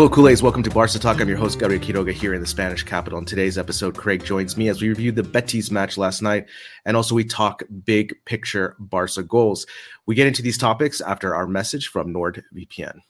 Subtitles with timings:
[0.00, 0.40] Hello, Culers.
[0.40, 1.20] Welcome to Barca Talk.
[1.20, 3.18] I'm your host, Gabriel Quiroga, here in the Spanish capital.
[3.18, 6.46] In today's episode, Craig joins me as we review the Betis match last night,
[6.86, 9.66] and also we talk big picture Barca goals.
[10.06, 13.00] We get into these topics after our message from NordVPN.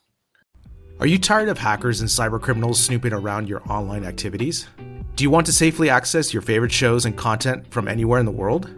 [0.98, 4.66] Are you tired of hackers and cybercriminals snooping around your online activities?
[5.14, 8.32] Do you want to safely access your favorite shows and content from anywhere in the
[8.32, 8.68] world?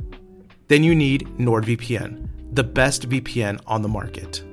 [0.69, 4.45] Then you need NordVPN, the best VPN on the market.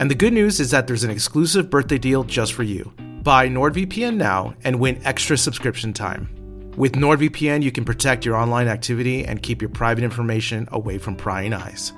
[0.00, 2.90] And the good news is that there's an exclusive birthday deal just for you.
[3.22, 6.72] Buy NordVPN now and win extra subscription time.
[6.74, 11.16] With NordVPN, you can protect your online activity and keep your private information away from
[11.16, 11.92] prying eyes.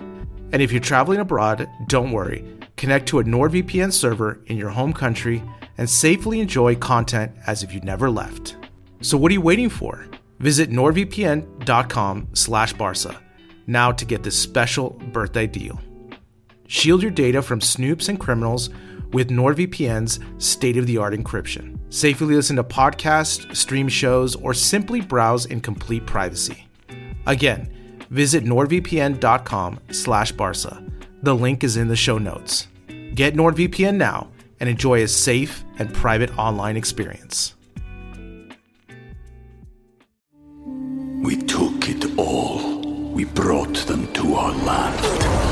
[0.50, 2.44] And if you're traveling abroad, don't worry.
[2.77, 5.41] Connect to a NordVPN server in your home country
[5.78, 8.56] and safely enjoy content as if you never left.
[9.00, 10.09] So what are you waiting for?
[10.41, 13.16] Visit nordvpn.com slash barca
[13.69, 15.81] now to get this special birthday deal.
[16.73, 18.70] Shield your data from snoops and criminals
[19.12, 21.78] with NordVPN's state of the art encryption.
[21.93, 26.66] Safely listen to podcasts, stream shows, or simply browse in complete privacy.
[27.27, 27.71] Again,
[28.09, 30.83] visit nordvpn.com slash barca.
[31.22, 32.69] The link is in the show notes.
[33.15, 34.28] Get NordVPN now
[34.59, 37.54] and enjoy a safe and private online experience.
[41.22, 42.81] we took it all.
[43.12, 45.52] We brought them to our land.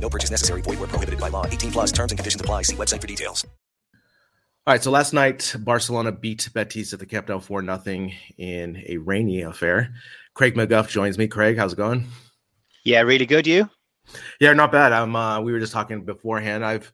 [0.00, 0.62] No purchase necessary.
[0.62, 1.46] Void where prohibited by law.
[1.46, 2.62] 18 plus terms and conditions apply.
[2.62, 3.46] See website for details.
[4.66, 8.84] All right, so last night Barcelona beat Betis at the Camp Nou 4 nothing in
[8.86, 9.94] a rainy affair.
[10.34, 11.28] Craig McGuff joins me.
[11.28, 12.06] Craig, how's it going?
[12.84, 13.46] Yeah, really good.
[13.46, 13.70] You?
[14.38, 14.92] Yeah, not bad.
[14.92, 15.16] I'm.
[15.16, 16.64] Uh, we were just talking beforehand.
[16.64, 16.92] I've.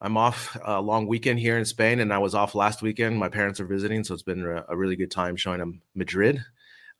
[0.00, 3.18] I'm off a long weekend here in Spain, and I was off last weekend.
[3.18, 6.44] My parents are visiting, so it's been a, a really good time showing them Madrid.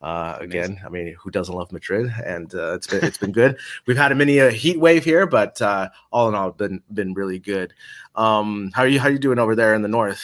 [0.01, 2.13] Uh, again, I mean, who doesn't love Madrid?
[2.25, 3.57] And uh, it's been it's been good.
[3.87, 7.15] We've had a mini uh, heat wave here, but uh, all in all, been been
[7.15, 7.73] really good.
[8.15, 9.01] Um, how are you?
[9.01, 10.23] How are you doing over there in the north?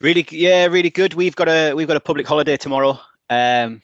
[0.00, 0.26] Really?
[0.30, 1.14] Yeah, really good.
[1.14, 3.00] We've got a we've got a public holiday tomorrow.
[3.30, 3.82] Um,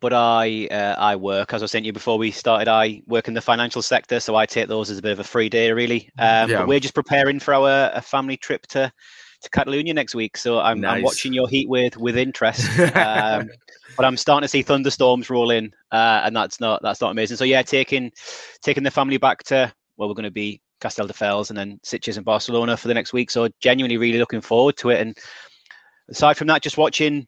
[0.00, 2.68] but I uh, I work as I sent you before we started.
[2.68, 5.24] I work in the financial sector, so I take those as a bit of a
[5.24, 6.10] free day, really.
[6.18, 6.58] Um, Yeah.
[6.58, 8.92] But we're just preparing for our a family trip to
[9.40, 12.68] to Catalonia next week, so I'm, I'm watching your heat with with interest.
[13.96, 17.36] But I'm starting to see thunderstorms roll in, uh, and that's not that's not amazing.
[17.36, 18.10] So yeah, taking
[18.62, 22.24] taking the family back to well, we're going to be Castelldefels and then Sitges and
[22.24, 23.30] Barcelona for the next week.
[23.30, 25.00] So genuinely, really looking forward to it.
[25.00, 25.16] And
[26.08, 27.26] aside from that, just watching.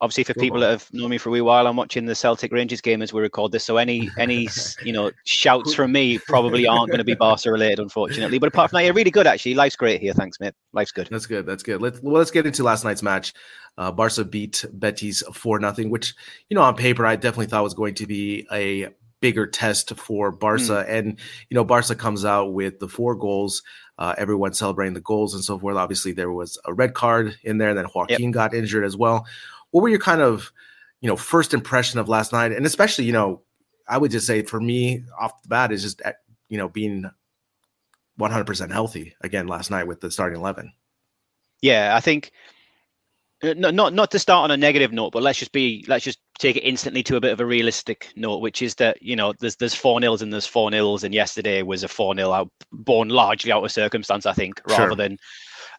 [0.00, 2.52] Obviously, for people that have known me for a wee while, I'm watching the Celtic
[2.52, 3.64] Rangers game as we record this.
[3.64, 4.48] So any any
[4.84, 8.38] you know shouts from me probably aren't going to be Barca related, unfortunately.
[8.38, 9.54] But apart from that, you're really good actually.
[9.54, 10.12] Life's great here.
[10.12, 10.54] Thanks, mate.
[10.72, 11.08] Life's good.
[11.10, 11.46] That's good.
[11.46, 11.82] That's good.
[11.82, 13.34] Let's well, let's get into last night's match.
[13.76, 16.14] Uh, Barca beat Betis four nothing, which
[16.48, 18.88] you know on paper I definitely thought was going to be a
[19.20, 20.84] bigger test for Barca.
[20.88, 21.18] And
[21.50, 23.62] you know Barca comes out with the four goals
[23.98, 25.76] uh, everyone celebrating the goals and so forth.
[25.76, 28.32] Obviously, there was a red card in there, and then Joaquin yep.
[28.32, 29.26] got injured as well.
[29.70, 30.52] What were your kind of,
[31.00, 33.42] you know, first impression of last night, and especially, you know,
[33.88, 36.12] I would just say for me off the bat is just eh,
[36.48, 37.10] you know being
[38.20, 40.72] 100% healthy again last night with the starting 11.
[41.62, 42.32] Yeah, I think
[43.42, 46.04] uh, not not not to start on a negative note, but let's just be let's
[46.04, 49.16] just take it instantly to a bit of a realistic note, which is that you
[49.16, 52.32] know there's there's four nils and there's four nils, and yesterday was a four nil
[52.32, 54.96] out born largely out of circumstance, I think, rather sure.
[54.96, 55.18] than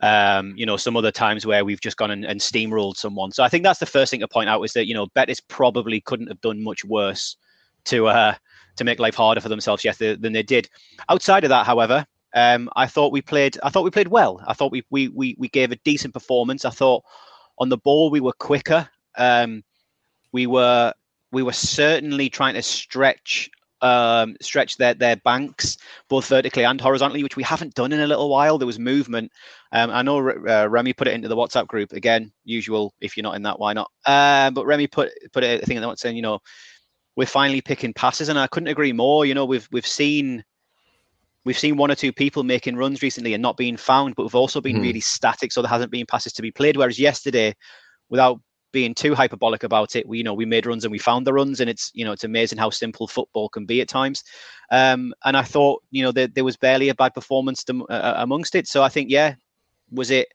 [0.01, 3.31] um, you know some other times where we've just gone and, and, steamrolled someone.
[3.31, 5.41] So I think that's the first thing to point out is that you know Betis
[5.41, 7.35] probably couldn't have done much worse
[7.85, 8.35] to uh,
[8.77, 10.69] to make life harder for themselves yesterday than they did.
[11.09, 13.57] Outside of that, however, um, I thought we played.
[13.63, 14.41] I thought we played well.
[14.47, 16.65] I thought we we we we gave a decent performance.
[16.65, 17.03] I thought
[17.57, 18.87] on the ball we were quicker.
[19.17, 19.63] Um,
[20.31, 20.93] we were
[21.31, 23.49] we were certainly trying to stretch
[23.81, 25.77] um, stretch their their banks
[26.07, 28.57] both vertically and horizontally, which we haven't done in a little while.
[28.57, 29.31] There was movement.
[29.71, 32.31] Um, I know uh, Remy put it into the WhatsApp group again.
[32.43, 33.91] Usual, if you're not in that, why not?
[34.05, 36.39] Uh, but Remy put put it, I think in the saying, you know,
[37.15, 39.25] we're finally picking passes, and I couldn't agree more.
[39.25, 40.43] You know, we've we've seen
[41.45, 44.35] we've seen one or two people making runs recently and not being found, but we've
[44.35, 44.83] also been mm.
[44.83, 46.77] really static, so there hasn't been passes to be played.
[46.77, 47.55] Whereas yesterday,
[48.09, 48.39] without
[48.71, 51.33] being too hyperbolic about it, we you know we made runs and we found the
[51.33, 54.23] runs, and it's you know it's amazing how simple football can be at times.
[54.71, 58.15] Um, and I thought you know there, there was barely a bad performance to, uh,
[58.17, 58.67] amongst it.
[58.67, 59.35] So I think yeah,
[59.91, 60.27] was it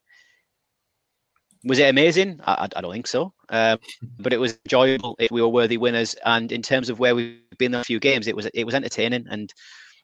[1.64, 2.40] was it amazing?
[2.46, 3.32] I, I don't think so.
[3.48, 3.78] Um,
[4.18, 5.16] but it was enjoyable.
[5.18, 8.00] If we were worthy winners, and in terms of where we've been in a few
[8.00, 9.52] games, it was it was entertaining and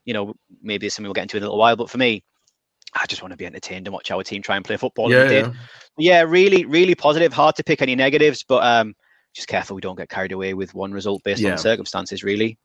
[0.04, 1.76] you know, maybe it's something we'll get into in a little while.
[1.76, 2.24] But for me,
[2.94, 5.10] I just want to be entertained and watch our team try and play football.
[5.10, 5.52] Yeah, yeah.
[5.96, 7.32] yeah, really, really positive.
[7.32, 8.94] Hard to pick any negatives, but um,
[9.32, 11.52] just careful we don't get carried away with one result based yeah.
[11.52, 12.24] on circumstances.
[12.24, 12.58] Really.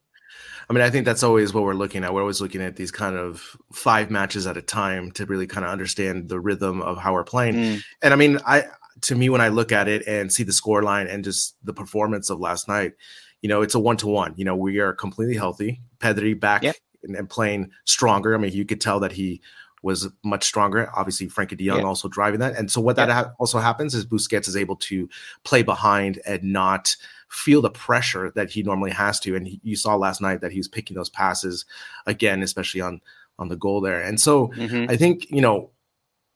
[0.70, 2.14] I mean, I think that's always what we're looking at.
[2.14, 5.64] We're always looking at these kind of five matches at a time to really kind
[5.64, 7.56] of understand the rhythm of how we're playing.
[7.56, 7.84] Mm.
[8.02, 8.66] And I mean, I
[9.02, 11.74] to me when I look at it and see the score line and just the
[11.74, 12.94] performance of last night,
[13.42, 14.34] you know, it's a one to one.
[14.38, 15.82] You know, we are completely healthy.
[16.00, 16.76] Pedri back yep
[17.06, 18.36] and, and, playing stronger.
[18.36, 19.42] I mean, you could tell that he
[19.86, 20.90] was much stronger.
[20.96, 21.86] Obviously, Frenkie De Jong yeah.
[21.86, 22.58] also driving that.
[22.58, 23.06] And so what yeah.
[23.06, 25.08] that ha- also happens is Busquets is able to
[25.44, 26.96] play behind and not
[27.30, 29.36] feel the pressure that he normally has to.
[29.36, 31.66] And he, you saw last night that he was picking those passes
[32.08, 33.00] again, especially on
[33.38, 34.02] on the goal there.
[34.02, 34.90] And so mm-hmm.
[34.90, 35.70] I think you know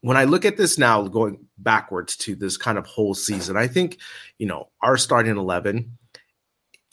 [0.01, 3.67] when I look at this now, going backwards to this kind of whole season, I
[3.67, 3.97] think
[4.37, 5.97] you know our starting eleven,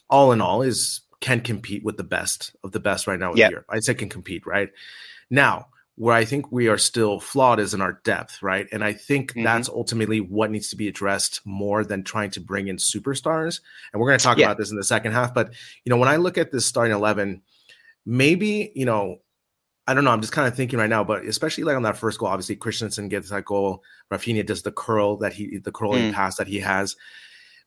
[0.08, 3.38] all in all, is can compete with the best of the best right now in
[3.50, 3.66] Europe.
[3.68, 4.70] I say can compete, right?
[5.28, 8.66] Now, where I think we are still flawed is in our depth, right?
[8.70, 9.44] And I think mm-hmm.
[9.44, 13.60] that's ultimately what needs to be addressed more than trying to bring in superstars.
[13.92, 14.46] And we're going to talk yeah.
[14.46, 15.32] about this in the second half.
[15.32, 15.54] But,
[15.84, 17.40] you know, when I look at this starting 11,
[18.04, 19.16] maybe, you know,
[19.86, 20.10] I don't know.
[20.10, 22.56] I'm just kind of thinking right now, but especially like on that first goal, obviously
[22.56, 23.82] Christensen gets that goal.
[24.12, 26.12] Raphinha does the curl that he, the curling mm.
[26.12, 26.96] pass that he has.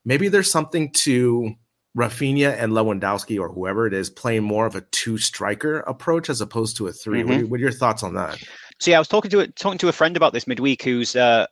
[0.06, 1.56] Maybe there's something to
[1.98, 6.42] Raphinha and Lewandowski or whoever it is playing more of a two striker approach as
[6.42, 7.30] opposed to a 3 mm-hmm.
[7.30, 8.38] what, what, are your thoughts on that?
[8.80, 11.16] So yeah, I was talking to a, talking to a friend about this midweek who's
[11.16, 11.48] uh,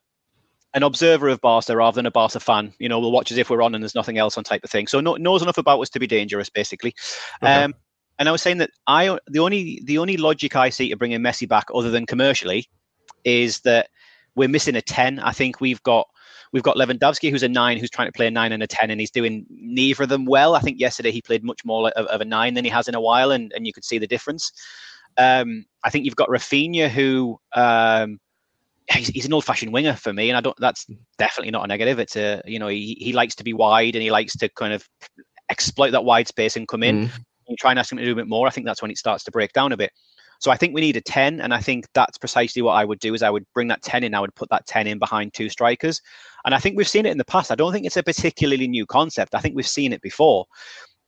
[0.74, 2.74] an observer of Barca rather than a Barca fan.
[2.80, 4.69] You know, we'll watch as if we're on and there's nothing else on type of
[4.69, 4.88] thing.
[4.88, 6.94] So no, knows enough about us to be dangerous, basically.
[7.42, 7.63] Okay.
[7.63, 7.74] Um,
[8.19, 11.19] and I was saying that I the only the only logic I see to bringing
[11.19, 12.68] Messi back, other than commercially,
[13.24, 13.89] is that
[14.36, 15.19] we're missing a ten.
[15.19, 16.07] I think we've got
[16.52, 18.89] We've got Lewandowski, who's a nine, who's trying to play a nine and a 10,
[18.89, 20.56] and he's doing neither of them well.
[20.56, 22.96] I think yesterday he played much more of, of a nine than he has in
[22.96, 24.51] a while, and, and you could see the difference.
[25.18, 28.20] Um, I think you've got Raphinha, who um,
[28.89, 30.58] he's, he's an old-fashioned winger for me, and I don't.
[30.60, 30.86] That's
[31.18, 32.00] definitely not a negative.
[32.00, 34.74] It's a you know he, he likes to be wide and he likes to kind
[34.74, 34.88] of
[35.50, 37.08] exploit that wide space and come in.
[37.08, 37.12] Mm.
[37.48, 38.48] You try and ask him to do a bit more.
[38.48, 39.92] I think that's when it starts to break down a bit.
[40.39, 43.00] So I think we need a 10, and I think that's precisely what I would
[43.00, 45.34] do is I would bring that 10 in, I would put that 10 in behind
[45.34, 46.01] two strikers.
[46.46, 47.51] And I think we've seen it in the past.
[47.51, 49.36] I don't think it's a particularly new concept.
[49.36, 50.46] I think we've seen it before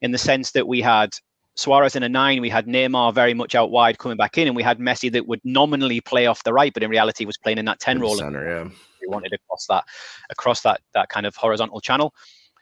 [0.02, 1.10] in the sense that we had
[1.54, 4.56] Suarez in a nine, we had Neymar very much out wide coming back in, and
[4.56, 7.58] we had Messi that would nominally play off the right, but in reality was playing
[7.58, 8.16] in that 10 role.
[8.16, 8.70] Center, yeah.
[9.00, 9.84] We wanted across that
[10.28, 12.14] across that that kind of horizontal channel.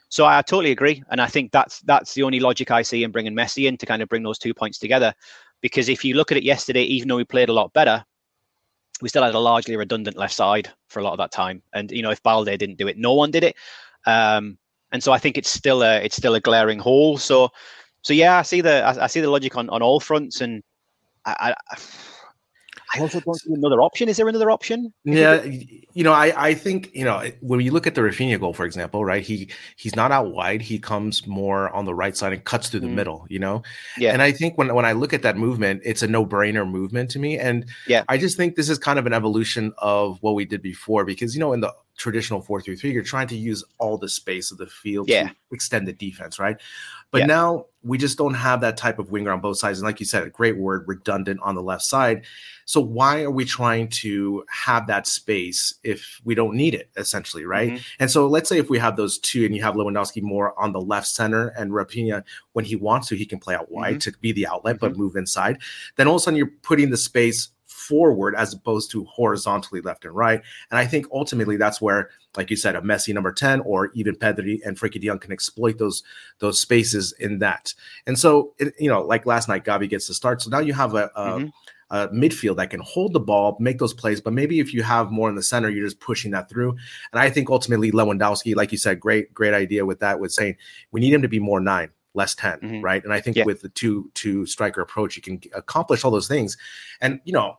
[0.09, 3.11] So I totally agree, and I think that's that's the only logic I see in
[3.11, 5.13] bringing Messi in to kind of bring those two points together.
[5.61, 8.05] Because if you look at it yesterday, even though we played a lot better,
[9.01, 11.63] we still had a largely redundant left side for a lot of that time.
[11.73, 13.57] And you know, if Balde didn't do it, no one did it.
[14.07, 14.59] Um,
[14.93, 17.19] and so I think it's still a it's still a glaring hole.
[17.19, 17.51] So
[18.03, 20.63] so yeah, I see the I, I see the logic on, on all fronts, and
[21.25, 21.79] I, I
[22.95, 24.09] I also don't see another option.
[24.09, 24.93] Is there another option?
[25.05, 28.53] Yeah, you know, I I think you know when you look at the Raphinha goal,
[28.53, 29.23] for example, right?
[29.23, 30.63] He he's not out wide.
[30.63, 32.95] He comes more on the right side and cuts through the mm.
[32.95, 33.27] middle.
[33.29, 33.63] You know,
[33.99, 34.13] yeah.
[34.13, 37.11] And I think when when I look at that movement, it's a no brainer movement
[37.11, 37.39] to me.
[37.39, 40.63] And yeah, I just think this is kind of an evolution of what we did
[40.63, 44.53] before because you know in the traditional 4-3-3 you're trying to use all the space
[44.53, 45.29] of the field yeah.
[45.29, 46.57] to extend the defense right
[47.11, 47.27] but yeah.
[47.27, 50.07] now we just don't have that type of winger on both sides and like you
[50.07, 52.25] said a great word redundant on the left side
[52.69, 57.47] so why are we trying to have that space if we don't need it, essentially,
[57.47, 57.71] right?
[57.71, 57.83] Mm-hmm.
[57.99, 60.73] And so let's say if we have those two and you have Lewandowski more on
[60.73, 62.23] the left center and Raphinha,
[62.53, 64.11] when he wants to, he can play out wide mm-hmm.
[64.11, 64.87] to be the outlet, mm-hmm.
[64.87, 65.61] but move inside.
[65.97, 70.05] Then all of a sudden you're putting the space forward as opposed to horizontally left
[70.05, 70.43] and right.
[70.71, 74.15] And I think ultimately that's where, like you said, a Messi number 10 or even
[74.15, 76.03] Pedri and Frenkie de Jong can exploit those
[76.41, 77.73] those spaces in that.
[78.07, 80.43] And so, it, you know, like last night, Gavi gets the start.
[80.43, 81.49] So now you have a, a mm-hmm
[81.91, 84.21] uh, midfield that can hold the ball, make those plays.
[84.21, 86.71] But maybe if you have more in the center, you're just pushing that through.
[87.13, 90.57] And I think ultimately Lewandowski, like you said, great, great idea with that, with saying
[90.91, 92.81] we need him to be more nine, less 10, mm-hmm.
[92.83, 93.03] right?
[93.03, 93.45] And I think yeah.
[93.45, 96.57] with the two two striker approach, you can accomplish all those things.
[97.01, 97.59] And you know,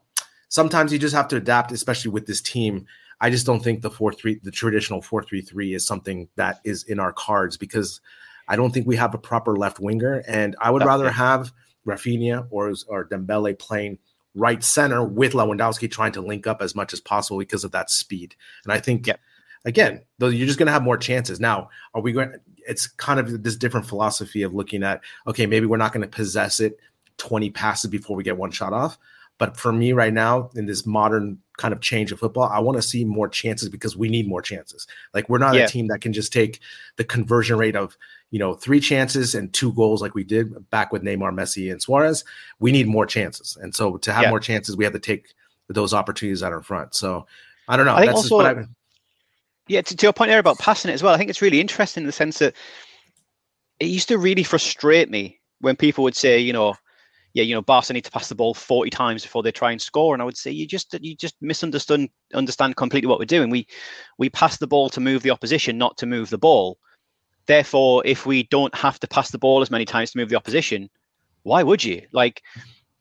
[0.49, 2.85] sometimes you just have to adapt, especially with this team.
[3.21, 6.59] I just don't think the four three, the traditional four three three, is something that
[6.63, 7.99] is in our cards because
[8.47, 11.51] I don't think we have a proper left winger, and I would rather have
[11.85, 13.97] Raphinha or or Dembele playing
[14.39, 17.89] right center with Lewandowski trying to link up as much as possible because of that
[17.89, 18.35] speed.
[18.63, 19.15] And I think, yeah.
[19.65, 21.39] again, though you're just going to have more chances.
[21.39, 22.33] Now, are we going?
[22.67, 26.07] It's kind of this different philosophy of looking at okay, maybe we're not going to
[26.07, 26.79] possess it
[27.17, 28.97] 20 passes before we get one shot off.
[29.39, 32.77] But for me right now, in this modern kind of change of football, I want
[32.77, 34.85] to see more chances because we need more chances.
[35.13, 35.63] Like we're not yeah.
[35.63, 36.59] a team that can just take
[36.97, 37.97] the conversion rate of
[38.31, 41.81] you know, three chances and two goals like we did back with Neymar, Messi, and
[41.81, 42.23] Suarez.
[42.59, 43.57] We need more chances.
[43.61, 44.29] And so to have yeah.
[44.29, 45.33] more chances, we have to take
[45.67, 46.93] those opportunities out in front.
[46.93, 47.25] So
[47.67, 47.95] I don't know.
[47.95, 48.67] I think That's also,
[49.67, 51.61] yeah, to, to your point there about passing it as well, I think it's really
[51.61, 52.55] interesting in the sense that
[53.79, 56.75] it used to really frustrate me when people would say, you know,
[57.33, 59.81] yeah, you know, Barca need to pass the ball 40 times before they try and
[59.81, 60.15] score.
[60.15, 63.51] And I would say you just you just misunderstand understand completely what we're doing.
[63.51, 63.67] We
[64.17, 66.79] we pass the ball to move the opposition, not to move the ball.
[67.49, 70.35] Therefore, if we don't have to pass the ball as many times to move the
[70.35, 70.87] opposition,
[71.41, 72.03] why would you?
[72.11, 72.43] Like,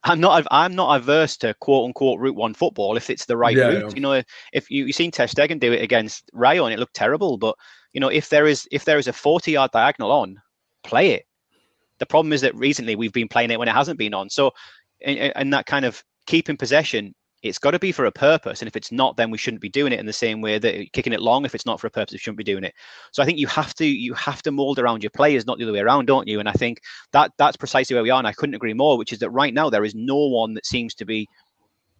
[0.05, 3.55] I'm not I'm not averse to quote unquote route one football if it's the right
[3.55, 3.83] yeah, route.
[3.83, 3.95] Yeah.
[3.95, 4.23] You know,
[4.55, 7.57] if you you seen Ter Stegen do it against Rayo and it looked terrible, but
[7.93, 10.41] you know if there is if there is a 40 yard diagonal on,
[10.83, 11.27] play it.
[11.99, 14.31] The problem is that recently we've been playing it when it hasn't been on.
[14.31, 14.53] So,
[15.03, 17.15] and that kind of keeping possession
[17.49, 18.61] it's got to be for a purpose.
[18.61, 20.93] And if it's not, then we shouldn't be doing it in the same way that
[20.93, 21.45] kicking it long.
[21.45, 22.75] If it's not for a purpose, we shouldn't be doing it.
[23.13, 25.65] So I think you have to you have to mold around your players, not the
[25.65, 26.41] other way around, don't you?
[26.41, 26.81] And I think
[27.13, 28.19] that that's precisely where we are.
[28.19, 28.99] And I couldn't agree more.
[28.99, 31.29] Which is that right now there is no one that seems to be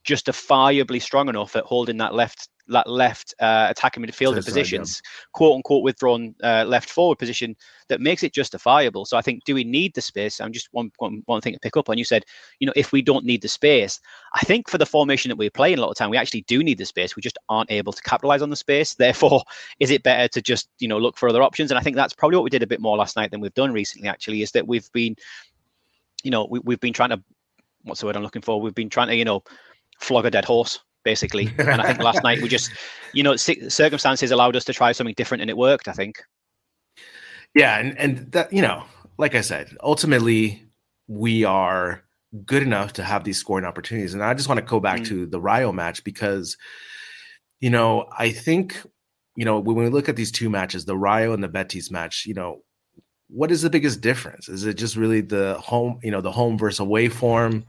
[0.09, 5.27] justifiably strong enough at holding that left that left uh, attacking midfielder positions, right, yeah.
[5.33, 7.55] quote unquote withdrawn uh, left forward position
[7.89, 9.05] that makes it justifiable.
[9.05, 10.41] So I think, do we need the space?
[10.41, 11.99] I'm just one, one, one thing to pick up on.
[11.99, 12.25] You said,
[12.59, 14.01] you know, if we don't need the space,
[14.35, 16.63] I think for the formation that we're playing a lot of time, we actually do
[16.63, 17.15] need the space.
[17.15, 18.95] We just aren't able to capitalize on the space.
[18.99, 19.43] Therefore,
[19.79, 21.71] is it better to just, you know, look for other options?
[21.71, 23.53] And I think that's probably what we did a bit more last night than we've
[23.53, 25.17] done recently, actually, is that we've been,
[26.23, 27.23] you know, we, we've been trying to,
[27.85, 28.61] what's the word I'm looking for?
[28.61, 29.43] We've been trying to, you know,
[29.99, 31.47] flog a dead horse basically.
[31.59, 32.71] And I think last night we just,
[33.15, 35.89] you know, circumstances allowed us to try something different, and it worked.
[35.89, 36.23] I think.
[37.55, 38.85] Yeah, and and that you know,
[39.17, 40.65] like I said, ultimately
[41.07, 42.03] we are
[42.45, 45.07] good enough to have these scoring opportunities, and I just want to go back mm.
[45.07, 46.57] to the Rayo match because,
[47.61, 48.77] you know, I think,
[49.35, 52.25] you know, when we look at these two matches, the Rayo and the Betis match,
[52.27, 52.63] you know,
[53.29, 54.49] what is the biggest difference?
[54.49, 57.65] Is it just really the home, you know, the home versus away form?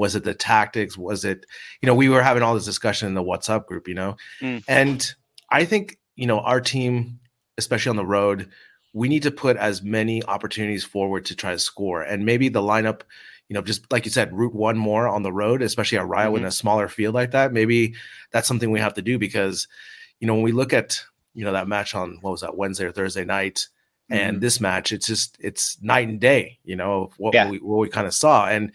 [0.00, 0.96] Was it the tactics?
[0.96, 1.44] Was it,
[1.82, 4.64] you know, we were having all this discussion in the WhatsApp group, you know, mm.
[4.66, 5.14] and
[5.50, 7.20] I think, you know, our team,
[7.58, 8.48] especially on the road,
[8.94, 12.00] we need to put as many opportunities forward to try to score.
[12.00, 13.02] And maybe the lineup,
[13.48, 16.28] you know, just like you said, route one more on the road, especially at Rayo
[16.28, 16.38] mm-hmm.
[16.38, 17.52] in a smaller field like that.
[17.52, 17.94] Maybe
[18.32, 19.68] that's something we have to do because,
[20.18, 21.04] you know, when we look at,
[21.34, 23.68] you know, that match on what was that Wednesday or Thursday night,
[24.10, 24.40] and mm-hmm.
[24.40, 27.48] this match, it's just it's night and day, you know, what yeah.
[27.48, 28.46] we what we kind of saw.
[28.46, 28.72] And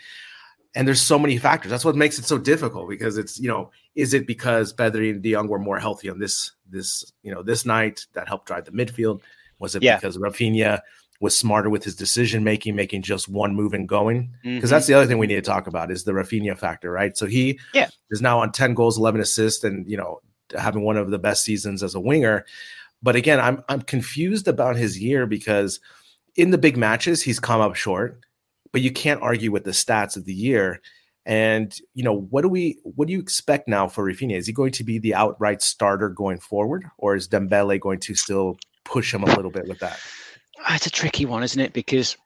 [0.75, 1.71] and there's so many factors.
[1.71, 5.23] That's what makes it so difficult because it's you know is it because Pedri and
[5.23, 8.65] De Jong were more healthy on this this you know this night that helped drive
[8.65, 9.21] the midfield?
[9.59, 9.95] Was it yeah.
[9.95, 10.81] because Raphinha
[11.21, 14.33] was smarter with his decision making, making just one move and going?
[14.43, 14.67] Because mm-hmm.
[14.67, 17.15] that's the other thing we need to talk about is the Raphinha factor, right?
[17.15, 17.87] So he yeah.
[18.11, 20.19] is now on ten goals, eleven assists, and you know
[20.57, 22.45] having one of the best seasons as a winger.
[23.01, 25.79] But again, I'm I'm confused about his year because
[26.35, 28.19] in the big matches he's come up short
[28.75, 30.81] but you can't argue with the stats of the year.
[31.25, 34.35] And you know, what do we what do you expect now for Raphinha?
[34.35, 38.15] Is he going to be the outright starter going forward, or is Dembele going to
[38.15, 39.97] still push him a little bit with that?
[40.59, 41.71] Ah, it's a tricky one, isn't it?
[41.71, 42.17] Because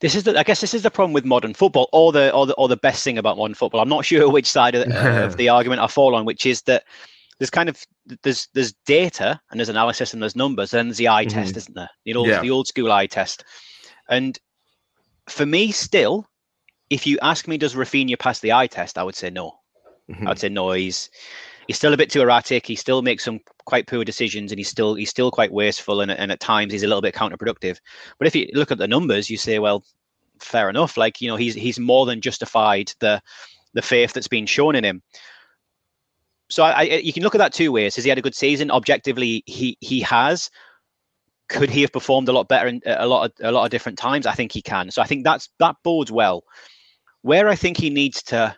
[0.00, 2.46] this is the, I guess this is the problem with modern football, or the or
[2.46, 3.80] the or the best thing about modern football.
[3.80, 6.62] I'm not sure which side of, uh, of the argument I fall on, which is
[6.62, 6.82] that
[7.38, 7.80] there's kind of
[8.24, 11.38] there's there's data and there's analysis and there's numbers, and there's the eye mm-hmm.
[11.38, 11.90] test, isn't there?
[12.04, 12.40] The old yeah.
[12.40, 13.44] the old school eye test.
[14.08, 14.36] And
[15.28, 16.26] for me, still,
[16.90, 18.98] if you ask me, does Raphinha pass the eye test?
[18.98, 19.58] I would say no.
[20.10, 20.28] Mm-hmm.
[20.28, 20.72] I'd say no.
[20.72, 21.10] He's
[21.66, 22.66] he's still a bit too erratic.
[22.66, 26.10] He still makes some quite poor decisions, and he's still he's still quite wasteful, and,
[26.10, 27.78] and at times he's a little bit counterproductive.
[28.18, 29.84] But if you look at the numbers, you say, well,
[30.40, 30.96] fair enough.
[30.96, 33.22] Like you know, he's he's more than justified the
[33.74, 35.02] the faith that's been shown in him.
[36.50, 37.96] So I, I, you can look at that two ways.
[37.96, 38.70] Has he had a good season?
[38.70, 40.50] Objectively, he he has
[41.52, 43.98] could he have performed a lot better in a lot of a lot of different
[43.98, 44.26] times?
[44.26, 44.90] I think he can.
[44.90, 46.44] So I think that's that bodes well.
[47.20, 48.56] Where I think he needs to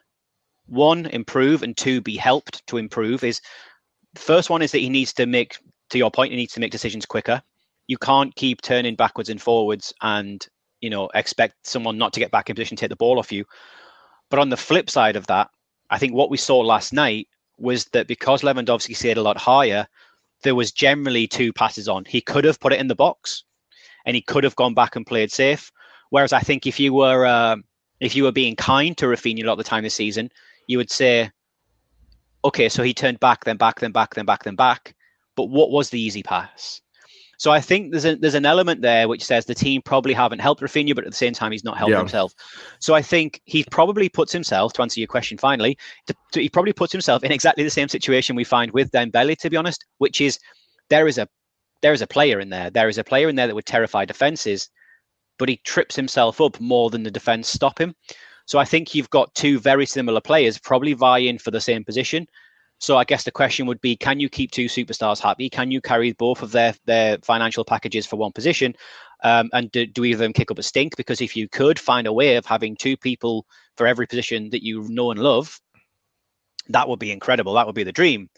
[0.66, 3.40] one improve and two be helped to improve is
[4.14, 5.58] first one is that he needs to make
[5.90, 7.42] to your point he needs to make decisions quicker.
[7.88, 10.46] You can't keep turning backwards and forwards and
[10.80, 13.32] you know expect someone not to get back in position to take the ball off
[13.32, 13.44] you.
[14.30, 15.50] But on the flip side of that,
[15.90, 19.86] I think what we saw last night was that because Lewandowski stayed a lot higher,
[20.44, 22.04] there was generally two passes on.
[22.04, 23.42] He could have put it in the box,
[24.06, 25.72] and he could have gone back and played safe.
[26.10, 27.56] Whereas I think if you were uh,
[28.00, 30.30] if you were being kind to Raphinha a lot of the time this season,
[30.68, 31.30] you would say,
[32.44, 34.94] okay, so he turned back, then back, then back, then back, then back.
[35.36, 36.80] But what was the easy pass?
[37.44, 40.38] So I think there's a, there's an element there which says the team probably haven't
[40.38, 41.98] helped Raphinha, but at the same time he's not helped yeah.
[41.98, 42.32] himself.
[42.78, 46.48] So I think he probably puts himself, to answer your question finally, to, to, he
[46.48, 49.84] probably puts himself in exactly the same situation we find with Dembele, to be honest,
[49.98, 50.38] which is
[50.88, 51.28] there is a
[51.82, 52.70] there is a player in there.
[52.70, 54.70] There is a player in there that would terrify defenses,
[55.38, 57.94] but he trips himself up more than the defense stop him.
[58.46, 62.26] So I think you've got two very similar players probably vying for the same position.
[62.78, 65.48] So I guess the question would be, can you keep two superstars happy?
[65.48, 68.74] Can you carry both of their their financial packages for one position?
[69.22, 70.96] Um, and do, do either of them kick up a stink?
[70.96, 74.62] Because if you could find a way of having two people for every position that
[74.62, 75.60] you know and love,
[76.68, 77.54] that would be incredible.
[77.54, 78.28] That would be the dream.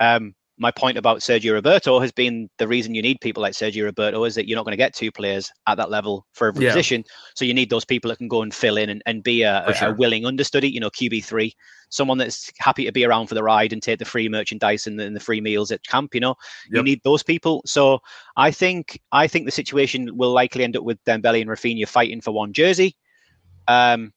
[0.00, 3.84] Um, my point about Sergio Roberto has been the reason you need people like Sergio
[3.84, 6.64] Roberto is that you're not going to get two players at that level for every
[6.64, 6.70] yeah.
[6.70, 7.04] position.
[7.34, 9.72] So you need those people that can go and fill in and, and be a,
[9.76, 9.90] sure.
[9.90, 11.52] a, willing understudy, you know, QB3,
[11.90, 14.98] someone that's happy to be around for the ride and take the free merchandise and
[14.98, 16.34] the, and the free meals at camp, you know,
[16.70, 16.78] yep.
[16.78, 17.60] you need those people.
[17.66, 17.98] So
[18.36, 22.22] I think, I think the situation will likely end up with Dembele and Raphinha fighting
[22.22, 22.96] for one jersey.
[23.68, 24.12] Um,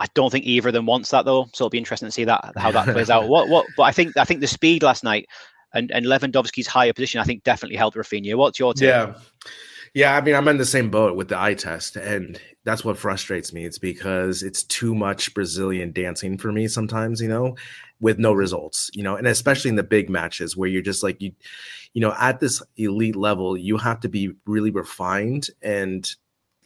[0.00, 2.24] I don't think either of them wants that though, so it'll be interesting to see
[2.24, 3.28] that how that plays out.
[3.28, 3.66] What what?
[3.76, 5.26] But I think I think the speed last night
[5.74, 8.36] and and Lewandowski's higher position, I think, definitely helped Raphinha.
[8.36, 8.88] What's your take?
[8.88, 9.14] Yeah.
[9.94, 12.98] Yeah, I mean, I'm in the same boat with the eye test, and that's what
[12.98, 13.64] frustrates me.
[13.64, 17.54] It's because it's too much Brazilian dancing for me sometimes, you know,
[18.00, 21.22] with no results, you know, and especially in the big matches where you're just like
[21.22, 21.30] you,
[21.92, 26.16] you know, at this elite level, you have to be really refined and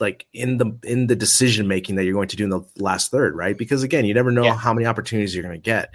[0.01, 3.11] like in the in the decision making that you're going to do in the last
[3.11, 3.57] third, right?
[3.57, 4.57] Because again, you never know yeah.
[4.57, 5.93] how many opportunities you're going to get.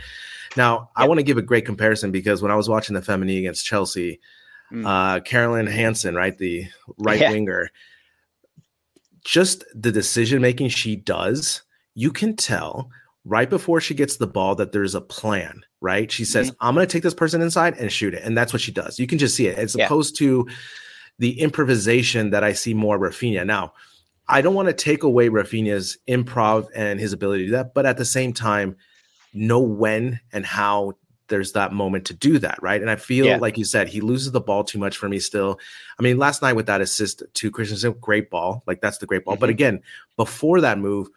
[0.56, 3.40] Now, I want to give a great comparison because when I was watching the Femení
[3.40, 4.20] against Chelsea,
[4.72, 4.86] mm.
[4.86, 7.32] uh, Caroline Hansen, right, the right yeah.
[7.32, 7.72] winger,
[9.26, 11.64] just the decision making she does,
[11.96, 12.90] you can tell
[13.26, 16.12] right before she gets the ball that there's a plan, right?
[16.12, 16.68] She says, mm-hmm.
[16.68, 18.24] I'm going to take this person inside and shoot it.
[18.24, 19.00] And that's what she does.
[19.00, 19.86] You can just see it as yeah.
[19.86, 20.48] opposed to
[21.20, 23.46] the improvisation that I see more Raphinha.
[23.46, 23.74] Now,
[24.28, 27.86] I don't want to take away Raphinha's improv and his ability to do that, but
[27.86, 28.78] at the same time,
[29.34, 30.94] know when and how
[31.28, 32.82] there's that moment to do that, right?
[32.82, 33.38] And I feel yeah.
[33.38, 35.60] like you said, he loses the ball too much for me still.
[36.00, 38.64] I mean, last night with that assist to Christensen, great ball.
[38.68, 39.36] Like that's the great ball.
[39.36, 39.42] Mm-hmm.
[39.42, 39.82] But again,
[40.16, 41.08] before that move,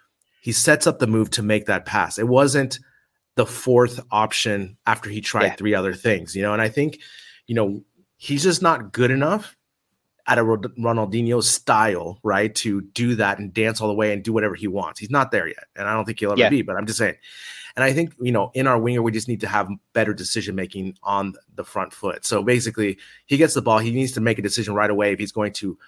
[0.40, 2.19] he sets up the move to make that pass.
[2.19, 2.79] It wasn't
[3.35, 5.57] the fourth option after he tried yeah.
[5.57, 6.53] three other things, you know?
[6.53, 7.01] And I think,
[7.47, 7.83] you know,
[8.16, 9.57] he's just not good enough
[10.26, 12.54] at a Ronaldinho style, right?
[12.56, 14.98] To do that and dance all the way and do whatever he wants.
[14.98, 15.64] He's not there yet.
[15.76, 16.48] And I don't think he'll ever yeah.
[16.48, 17.16] be, but I'm just saying.
[17.76, 20.54] And I think, you know, in our winger, we just need to have better decision
[20.54, 22.24] making on the front foot.
[22.24, 23.78] So basically, he gets the ball.
[23.78, 25.78] He needs to make a decision right away if he's going to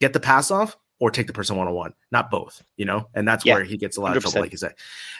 [0.00, 3.08] get the pass off or take the person one on one, not both, you know?
[3.14, 4.16] And that's yeah, where he gets a lot 100%.
[4.16, 4.74] of trouble, like you said.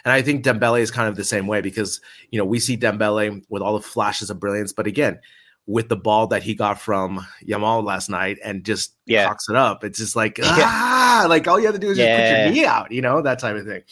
[0.04, 2.76] And I think Dembele is kind of the same way because, you know, we see
[2.76, 5.20] Dembele with all the flashes of brilliance, but again,
[5.66, 9.26] with the ball that he got from Yamal last night and just yeah.
[9.26, 9.82] cocks it up.
[9.82, 11.26] It's just like, ah, yeah.
[11.26, 12.16] like all you have to do is yeah.
[12.16, 13.82] just put your knee out, you know, that type of thing.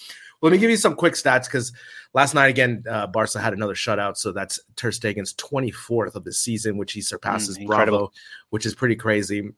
[0.41, 1.73] Well, Let me give you some quick stats because
[2.13, 6.33] last night again, uh, Barca had another shutout, so that's Ter Stegen's 24th of the
[6.33, 8.13] season, which he surpasses mm, Bravo,
[8.51, 9.51] which is pretty crazy.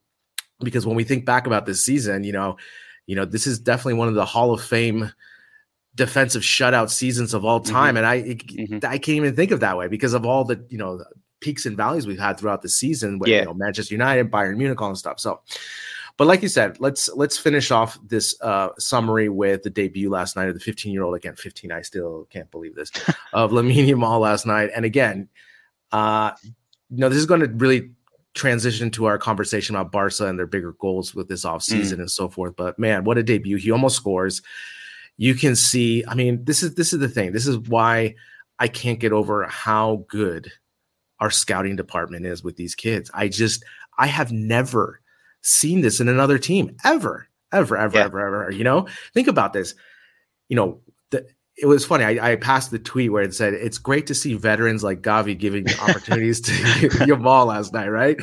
[0.60, 2.56] Because when we think back about this season, you know,
[3.06, 5.12] you know, this is definitely one of the Hall of Fame
[5.94, 7.96] defensive shutout seasons of all time, mm-hmm.
[7.96, 8.78] and I mm-hmm.
[8.86, 11.02] I can't even think of that way because of all the you know
[11.40, 13.40] peaks and valleys we've had throughout the season with yeah.
[13.40, 15.20] you know Manchester United, Bayern Munich, all and stuff.
[15.20, 15.40] So,
[16.16, 20.36] but like you said, let's let's finish off this uh, summary with the debut last
[20.36, 21.36] night of the 15 year old again.
[21.36, 22.90] 15, I still can't believe this
[23.32, 25.28] of Lamine Yamal last night, and again,
[25.92, 27.90] uh, you know this is going to really
[28.34, 32.00] transition to our conversation about Barca and their bigger goals with this offseason mm.
[32.00, 32.54] and so forth.
[32.54, 33.56] But man, what a debut!
[33.56, 34.42] He almost scores
[35.16, 38.14] you can see i mean this is this is the thing this is why
[38.58, 40.50] i can't get over how good
[41.20, 43.64] our scouting department is with these kids i just
[43.98, 45.00] i have never
[45.42, 48.04] seen this in another team ever ever ever yeah.
[48.04, 49.74] ever ever you know think about this
[50.48, 51.26] you know the,
[51.58, 52.04] it was funny.
[52.04, 55.38] I, I, passed the tweet where it said it's great to see veterans like Gavi
[55.38, 58.20] giving opportunities to Yamal last night, right?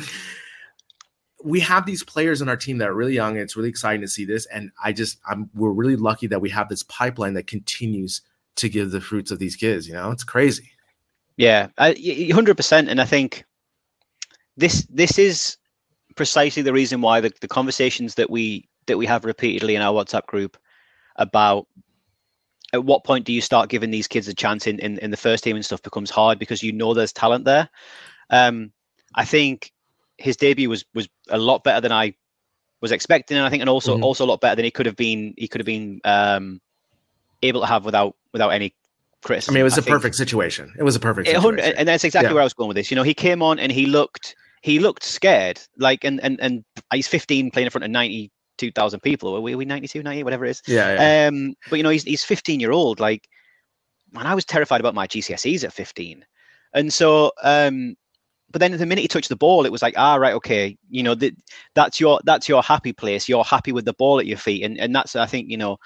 [1.44, 3.32] we have these players in our team that are really young.
[3.32, 4.46] And it's really exciting to see this.
[4.46, 8.22] And I just, I'm, we're really lucky that we have this pipeline that continues
[8.56, 9.86] to give the fruits of these kids.
[9.86, 10.70] You know, it's crazy.
[11.36, 12.88] Yeah, hundred percent.
[12.88, 13.44] And I think
[14.56, 15.56] this, this is
[16.16, 19.92] precisely the reason why the, the conversations that we, that we have repeatedly in our
[19.92, 20.56] WhatsApp group
[21.16, 21.66] about
[22.72, 25.16] at what point do you start giving these kids a chance in, in, in the
[25.16, 27.68] first team and stuff becomes hard because you know there's talent there.
[28.30, 28.72] Um,
[29.14, 29.72] I think
[30.18, 32.14] his debut was was a lot better than I
[32.80, 34.04] was expecting, and I think, and also mm-hmm.
[34.04, 35.34] also a lot better than he could have been.
[35.36, 36.60] He could have been um,
[37.42, 38.74] able to have without without any
[39.24, 39.52] criticism.
[39.52, 39.94] I mean, it was I a think.
[39.94, 40.72] perfect situation.
[40.78, 41.74] It was a perfect situation.
[41.76, 42.34] and that's exactly yeah.
[42.34, 42.90] where I was going with this.
[42.90, 46.64] You know, he came on and he looked he looked scared, like, and and and
[46.92, 49.36] he's 15 playing in front of 92,000 people.
[49.36, 50.62] Are we, are we 92, 98, whatever it is?
[50.66, 51.28] Yeah, yeah.
[51.28, 53.00] Um, but you know, he's he's 15 year old.
[53.00, 53.28] Like,
[54.12, 56.24] man, I was terrified about my GCSEs at 15,
[56.72, 57.96] and so um,
[58.54, 61.02] but then the minute he touched the ball, it was like, ah, right, okay, you
[61.02, 61.34] know, that
[61.74, 63.28] that's your that's your happy place.
[63.28, 65.76] You're happy with the ball at your feet, and and that's I think you know,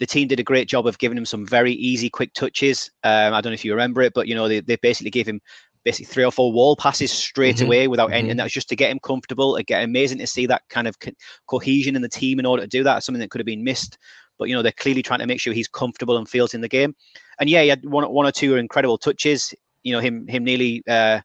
[0.00, 2.90] the team did a great job of giving him some very easy, quick touches.
[3.04, 5.28] Um, I don't know if you remember it, but you know, they, they basically gave
[5.28, 5.40] him
[5.84, 7.66] basically three or four wall passes straight mm-hmm.
[7.66, 8.30] away without any, mm-hmm.
[8.30, 9.56] and that's just to get him comfortable.
[9.56, 11.12] Again, amazing to see that kind of co-
[11.46, 13.04] cohesion in the team in order to do that.
[13.04, 13.98] Something that could have been missed,
[14.38, 16.68] but you know, they're clearly trying to make sure he's comfortable and feels in the
[16.68, 16.94] game.
[17.38, 19.54] And yeah, he had one, one or two incredible touches.
[19.82, 20.82] You know, him him nearly.
[20.88, 21.20] Uh,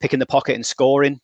[0.00, 1.20] picking the pocket and scoring.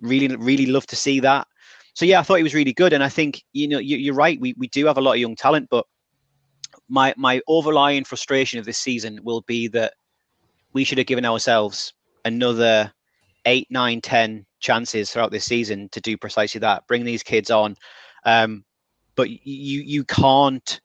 [0.00, 1.46] Really, really love to see that.
[1.94, 4.16] So yeah, I thought he was really good, and I think you know you, are
[4.16, 4.40] right.
[4.40, 5.86] We we do have a lot of young talent, but
[6.88, 9.94] my my overlying frustration of this season will be that
[10.72, 11.94] we should have given ourselves
[12.24, 12.92] another
[13.46, 16.86] eight, nine, ten chances throughout this season to do precisely that.
[16.86, 17.76] Bring these kids on,
[18.24, 18.64] um,
[19.14, 20.80] but you you can't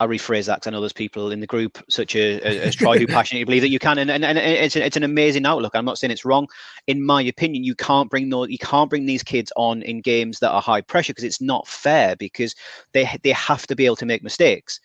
[0.00, 2.98] I'll rephrase that because I know there's people in the group such as, as Troy
[2.98, 5.72] who passionately believe that you can, and, and, and it's, it's an amazing outlook.
[5.74, 6.48] I'm not saying it's wrong.
[6.86, 10.38] In my opinion, you can't bring no, you can't bring these kids on in games
[10.38, 12.54] that are high pressure because it's not fair because
[12.92, 14.80] they they have to be able to make mistakes.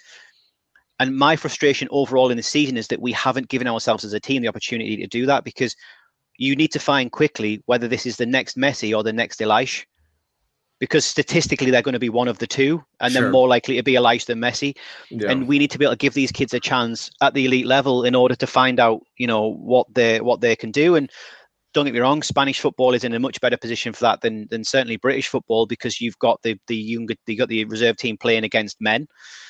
[1.00, 4.20] And my frustration overall in the season is that we haven't given ourselves as a
[4.20, 5.76] team the opportunity to do that because
[6.38, 9.86] you need to find quickly whether this is the next Messi or the next Elish
[10.80, 13.22] because statistically they're going to be one of the two, and sure.
[13.22, 14.76] they're more likely to be Elias than Messi.
[15.10, 15.30] Yeah.
[15.32, 17.66] And we need to be able to give these kids a chance at the elite
[17.66, 20.96] level in order to find out, you know, what they what they can do.
[20.96, 21.10] And
[21.74, 24.48] don't get me wrong, Spanish football is in a much better position for that than
[24.50, 28.18] than certainly British football because you've got the the younger you got the reserve team
[28.18, 29.08] playing against men,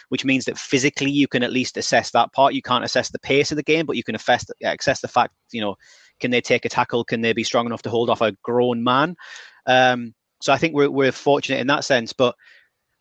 [0.10, 2.54] which means that physically you can at least assess that part.
[2.54, 5.34] You can't assess the pace of the game, but you can assess access the fact,
[5.52, 5.76] you know,
[6.20, 7.04] can they take a tackle?
[7.04, 9.16] Can they be strong enough to hold off a grown man?
[9.66, 10.14] Um,
[10.45, 12.13] so I think we're we're fortunate in that sense.
[12.13, 12.36] But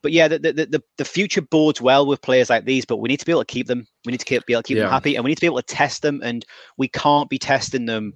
[0.03, 2.87] but yeah, the, the the the future bodes well with players like these.
[2.87, 3.87] But we need to be able to keep them.
[4.07, 4.85] We need to keep, be able to keep yeah.
[4.85, 6.23] them happy, and we need to be able to test them.
[6.25, 6.43] And
[6.79, 8.15] we can't be testing them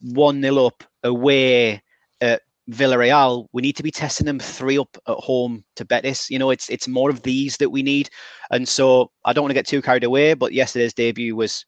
[0.00, 1.82] one nil up away
[2.22, 3.48] at Villarreal.
[3.52, 6.30] We need to be testing them three up at home to Betis.
[6.30, 8.08] You know, it's it's more of these that we need.
[8.50, 10.32] And so I don't want to get too carried away.
[10.32, 11.66] But yesterday's debut was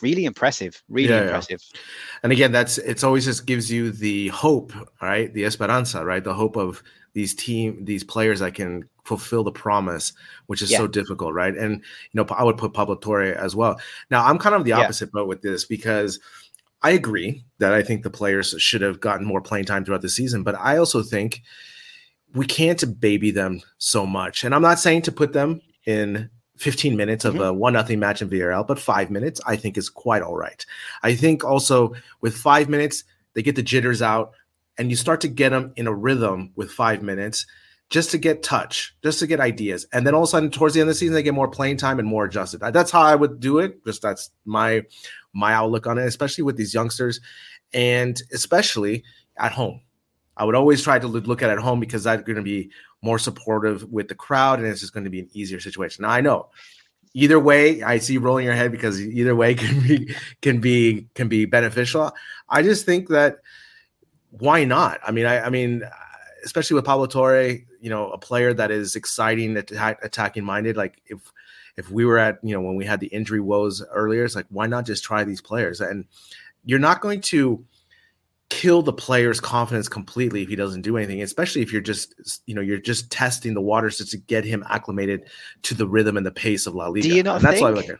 [0.00, 1.60] really impressive really yeah, impressive.
[1.74, 1.80] Yeah.
[2.22, 5.32] and again that's it's always just gives you the hope right?
[5.32, 6.22] The esperanza right?
[6.22, 6.82] The hope of
[7.14, 10.12] these team these players that can fulfill the promise
[10.46, 10.78] which is yeah.
[10.78, 11.56] so difficult right?
[11.56, 13.80] And you know i would put pablo torre as well.
[14.10, 16.20] Now i'm kind of the opposite boat with this because
[16.82, 20.08] i agree that i think the players should have gotten more playing time throughout the
[20.08, 21.42] season but i also think
[22.34, 24.44] we can't baby them so much.
[24.44, 26.30] And i'm not saying to put them in
[26.62, 27.42] 15 minutes of mm-hmm.
[27.42, 30.64] a one nothing match in VRL, but five minutes I think is quite all right.
[31.02, 34.32] I think also with five minutes they get the jitters out,
[34.78, 37.46] and you start to get them in a rhythm with five minutes,
[37.90, 40.74] just to get touch, just to get ideas, and then all of a sudden towards
[40.74, 42.60] the end of the season they get more playing time and more adjusted.
[42.60, 43.84] That's how I would do it.
[43.84, 44.82] Just that's my
[45.34, 47.20] my outlook on it, especially with these youngsters,
[47.74, 49.02] and especially
[49.36, 49.80] at home.
[50.36, 52.70] I would always try to look at it at home because that's going to be
[53.02, 56.02] more supportive with the crowd and it's just going to be an easier situation.
[56.02, 56.48] Now I know
[57.14, 61.28] either way, I see rolling your head because either way can be can be can
[61.28, 62.12] be beneficial.
[62.48, 63.38] I just think that
[64.30, 65.00] why not?
[65.06, 65.82] I mean, I, I mean,
[66.44, 70.76] especially with Pablo Torre, you know, a player that is exciting, attack, attacking minded.
[70.76, 71.20] Like if
[71.76, 74.46] if we were at you know when we had the injury woes earlier, it's like
[74.50, 75.80] why not just try these players?
[75.80, 76.06] And
[76.64, 77.64] you're not going to
[78.52, 82.54] kill the player's confidence completely if he doesn't do anything, especially if you're just, you
[82.54, 85.24] know, you're just testing the waters just to get him acclimated
[85.62, 87.08] to the rhythm and the pace of La Liga.
[87.08, 87.62] Do you not and that's think?
[87.62, 87.98] why I look at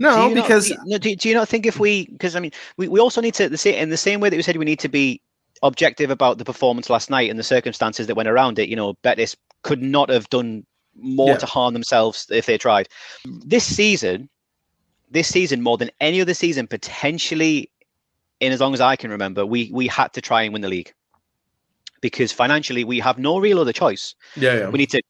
[0.00, 2.50] no, because not, do, you, do, do, you not think if we because I mean
[2.76, 4.64] we, we also need to the same in the same way that we said we
[4.64, 5.20] need to be
[5.62, 8.68] objective about the performance last night and the circumstances that went around it.
[8.68, 11.36] You know, Betis could not have done more yeah.
[11.36, 12.88] to harm themselves if they tried.
[13.24, 14.28] This season,
[15.10, 17.70] this season more than any other season, potentially
[18.42, 20.68] in as long as I can remember, we we had to try and win the
[20.68, 20.92] league
[22.00, 24.16] because financially we have no real other choice.
[24.34, 24.68] Yeah, yeah.
[24.68, 25.00] we need to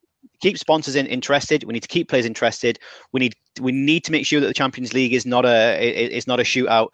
[0.40, 1.64] keep sponsors in, interested.
[1.64, 2.78] We need to keep players interested.
[3.12, 6.26] We need we need to make sure that the Champions League is not a is
[6.26, 6.88] not a shootout.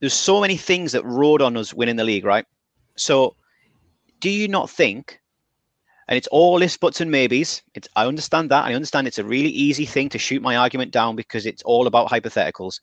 [0.00, 2.44] There's so many things that rode on us winning the league, right?
[2.96, 3.36] So,
[4.20, 5.20] do you not think?
[6.08, 7.62] And it's all ifs, buts, and maybes.
[7.74, 8.64] It's I understand that.
[8.64, 11.86] I understand it's a really easy thing to shoot my argument down because it's all
[11.86, 12.80] about hypotheticals.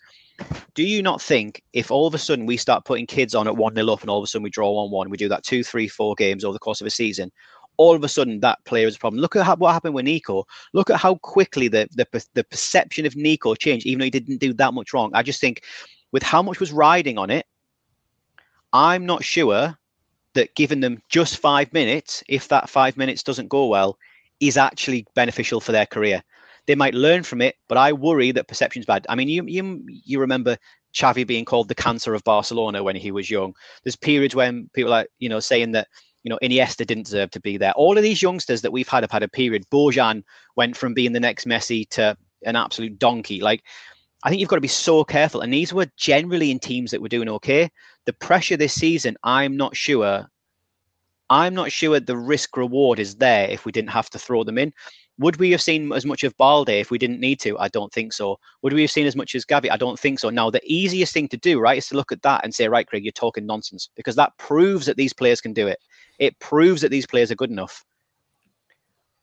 [0.75, 3.57] Do you not think if all of a sudden we start putting kids on at
[3.57, 5.43] 1 0 up and all of a sudden we draw 1 1, we do that
[5.43, 7.31] two, three, four games over the course of a season,
[7.77, 9.21] all of a sudden that player is a problem.
[9.21, 10.45] Look at how, what happened with Nico.
[10.73, 14.37] Look at how quickly the, the, the perception of Nico changed, even though he didn't
[14.37, 15.11] do that much wrong.
[15.13, 15.63] I just think
[16.11, 17.45] with how much was riding on it,
[18.71, 19.77] I'm not sure
[20.35, 23.97] that giving them just five minutes, if that five minutes doesn't go well,
[24.39, 26.23] is actually beneficial for their career.
[26.67, 29.05] They might learn from it, but I worry that perception's bad.
[29.09, 30.57] I mean, you you you remember
[30.95, 33.53] Xavi being called the cancer of Barcelona when he was young.
[33.83, 35.87] There's periods when people are, you know, saying that,
[36.23, 37.73] you know, Iniesta didn't deserve to be there.
[37.73, 39.65] All of these youngsters that we've had have had a period.
[39.69, 40.23] Bojan
[40.55, 43.41] went from being the next Messi to an absolute donkey.
[43.41, 43.63] Like,
[44.25, 45.41] I think you've got to be so careful.
[45.41, 47.69] And these were generally in teams that were doing okay.
[48.05, 50.27] The pressure this season, I'm not sure.
[51.29, 54.57] I'm not sure the risk reward is there if we didn't have to throw them
[54.57, 54.73] in.
[55.19, 57.57] Would we have seen as much of Balde if we didn't need to?
[57.59, 58.39] I don't think so.
[58.63, 59.69] Would we have seen as much as Gavi?
[59.69, 60.31] I don't think so.
[60.31, 62.87] Now, the easiest thing to do, right, is to look at that and say, right,
[62.87, 65.77] Craig, you're talking nonsense because that proves that these players can do it.
[66.17, 67.85] It proves that these players are good enough.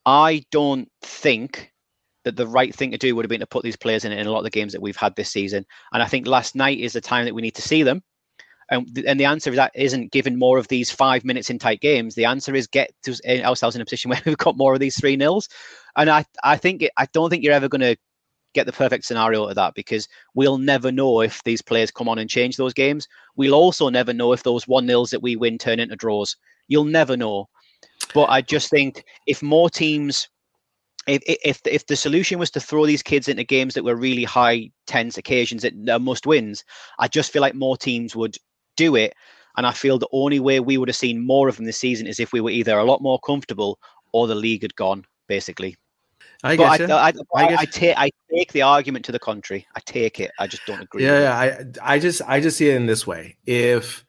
[0.07, 1.71] I don't think
[2.24, 4.26] that the right thing to do would have been to put these players in in
[4.26, 5.66] a lot of the games that we've had this season.
[5.92, 8.02] And I think last night is the time that we need to see them
[8.72, 11.80] and, and the answer is that isn't given more of these five minutes in tight
[11.80, 12.14] games.
[12.14, 14.80] The answer is get to, eh, ourselves in a position where we've got more of
[14.80, 15.48] these three nils.
[15.96, 17.96] And I, I think, I don't think you're ever going to
[18.54, 22.18] get the perfect scenario of that because we'll never know if these players come on
[22.18, 23.06] and change those games.
[23.37, 26.37] We'll also never know if those one nils that we win turn into draws.
[26.66, 27.50] You'll never know.
[28.14, 30.28] But I just think if more teams
[31.07, 34.25] if, if if the solution was to throw these kids into games that were really
[34.25, 36.65] high tense occasions that are must wins,
[36.99, 38.37] I just feel like more teams would
[38.77, 39.15] do it.
[39.57, 42.07] And I feel the only way we would have seen more of them this season
[42.07, 43.79] is if we were either a lot more comfortable
[44.12, 45.77] or the league had gone, basically.
[46.43, 49.67] I but guess I, I, I, I, take I take the argument to the contrary.
[49.77, 50.33] I take it.
[50.38, 51.05] I just don't agree.
[51.05, 51.38] Yeah, yeah.
[51.83, 53.37] I I just I just see it in this way.
[53.47, 54.05] If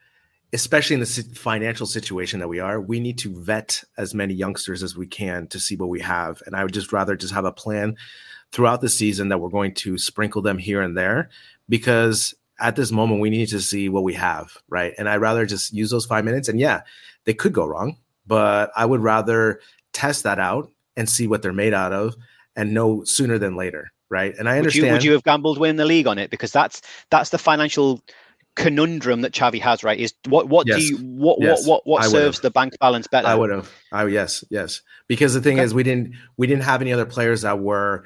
[0.53, 4.83] especially in the financial situation that we are, we need to vet as many youngsters
[4.83, 6.43] as we can to see what we have.
[6.45, 7.97] And I would just rather just have a plan
[8.51, 11.29] throughout the season that we're going to sprinkle them here and there
[11.67, 14.93] because at this moment we need to see what we have, right?
[14.99, 16.47] And I'd rather just use those five minutes.
[16.47, 16.81] And yeah,
[17.25, 19.59] they could go wrong, but I would rather
[19.91, 22.15] test that out and see what they're made out of
[22.55, 24.35] and know sooner than later, right?
[24.37, 24.83] And I understand.
[24.83, 26.29] Would you, would you have gambled win the league on it?
[26.29, 28.03] Because that's that's the financial
[28.55, 29.99] conundrum that Xavi has, right?
[29.99, 30.77] Is what what yes.
[30.77, 31.67] do you what yes.
[31.67, 33.27] what what what serves the bank balance better?
[33.27, 33.71] I would have.
[33.91, 35.65] I yes yes because the thing okay.
[35.65, 38.05] is we didn't we didn't have any other players that were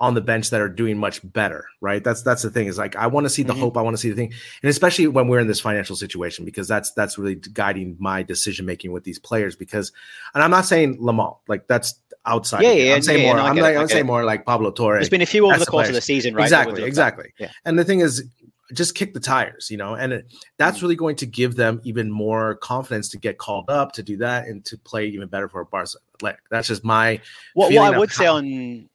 [0.00, 2.04] on the bench that are doing much better, right?
[2.04, 3.62] That's that's the thing is like I want to see the mm-hmm.
[3.62, 4.32] hope, I want to see the thing,
[4.62, 8.64] and especially when we're in this financial situation because that's that's really guiding my decision
[8.64, 9.56] making with these players.
[9.56, 9.90] Because,
[10.34, 12.62] and I'm not saying Lamine, like that's outside.
[12.62, 12.94] Yeah, yeah.
[12.94, 13.36] I'm saying yeah, more.
[13.36, 15.00] No, I'm like I'm saying more like Pablo Torres.
[15.00, 15.88] There's been a few over the course players.
[15.88, 16.44] of the season, right?
[16.44, 17.32] Exactly, exactly.
[17.38, 17.50] Yeah.
[17.64, 18.24] And the thing is,
[18.72, 20.26] just kick the tires, you know, and it,
[20.58, 20.82] that's mm.
[20.82, 24.46] really going to give them even more confidence to get called up to do that
[24.46, 25.98] and to play even better for Barca.
[26.20, 27.20] Like that's just my.
[27.54, 28.88] What, what I would how- say on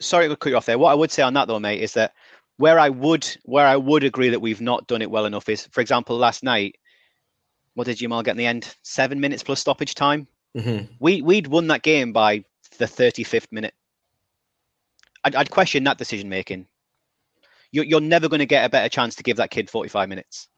[0.00, 0.78] sorry to cut you off there.
[0.78, 2.14] What I would say on that though, mate, is that
[2.56, 5.66] where I would where I would agree that we've not done it well enough is,
[5.70, 6.76] for example, last night,
[7.74, 8.74] what did Yamal get in the end?
[8.82, 10.26] Seven minutes plus stoppage time.
[10.56, 10.92] Mm-hmm.
[11.00, 12.44] We we'd won that game by
[12.78, 13.74] the thirty fifth minute.
[15.24, 16.66] I'd, I'd, question that decision making.
[17.70, 20.08] You're, you're never going to get a better chance to give that kid forty five
[20.08, 20.48] minutes.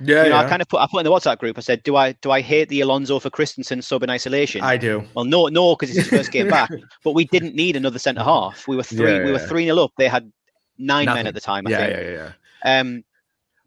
[0.00, 0.44] Yeah, you know, yeah.
[0.44, 1.56] I kind of put I put in the WhatsApp group.
[1.56, 4.76] I said, "Do I do I hate the Alonso for Christensen sub in isolation?" I
[4.76, 5.04] do.
[5.14, 6.70] Well, no, no, because it's his first game back.
[7.04, 8.68] But we didn't need another centre half.
[8.68, 9.12] We were three.
[9.12, 9.46] Yeah, we were yeah.
[9.46, 9.92] three nil up.
[9.96, 10.30] They had
[10.76, 11.66] nine men at the time.
[11.66, 11.92] I yeah, think.
[11.92, 12.30] yeah, yeah,
[12.64, 12.80] yeah.
[12.80, 13.04] Um,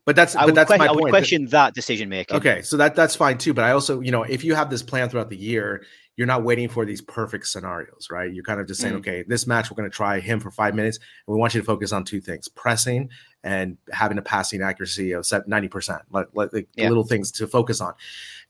[0.06, 2.38] But that's I but would, that's que- my I would question that decision making.
[2.38, 3.54] Okay, so that that's fine too.
[3.54, 5.84] But I also, you know, if you have this plan throughout the year,
[6.20, 8.30] you're not waiting for these perfect scenarios, right?
[8.34, 9.00] You're kind of just saying, Mm.
[9.00, 11.62] okay, this match we're going to try him for five minutes, and we want you
[11.62, 13.10] to focus on two things: pressing
[13.42, 16.90] and having a passing accuracy of ninety percent, like, like Yeah.
[16.90, 17.94] little things to focus on.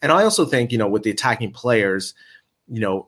[0.01, 2.15] And I also think, you know, with the attacking players,
[2.67, 3.08] you know,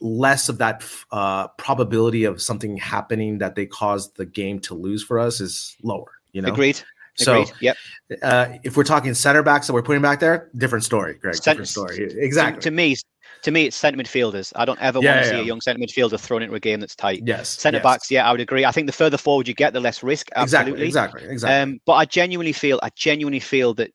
[0.00, 5.02] less of that uh, probability of something happening that they caused the game to lose
[5.02, 6.12] for us is lower.
[6.30, 6.80] You know, Agreed.
[7.16, 7.54] So Agreed.
[7.62, 7.76] Yep.
[8.22, 11.34] uh, if we're talking center backs that we're putting back there, different story, Greg.
[11.34, 11.96] Cent- different story.
[11.96, 12.60] To, Exactly.
[12.62, 12.94] to me,
[13.42, 14.52] to me, it's centre midfielders.
[14.56, 15.42] I don't ever Yeah, want to yeah, see yeah.
[15.42, 17.22] a young centre midfielder thrown into a game that's tight.
[17.24, 17.48] yes.
[17.48, 17.82] Centre yes.
[17.82, 18.64] backs, yeah, I would agree.
[18.64, 20.28] I think the further forward you get, the less risk.
[20.36, 20.84] Absolutely.
[20.86, 21.22] Exactly.
[21.22, 21.32] Exactly.
[21.32, 21.74] Exactly.
[21.74, 23.90] Um, but I genuinely feel, I genuinely feel that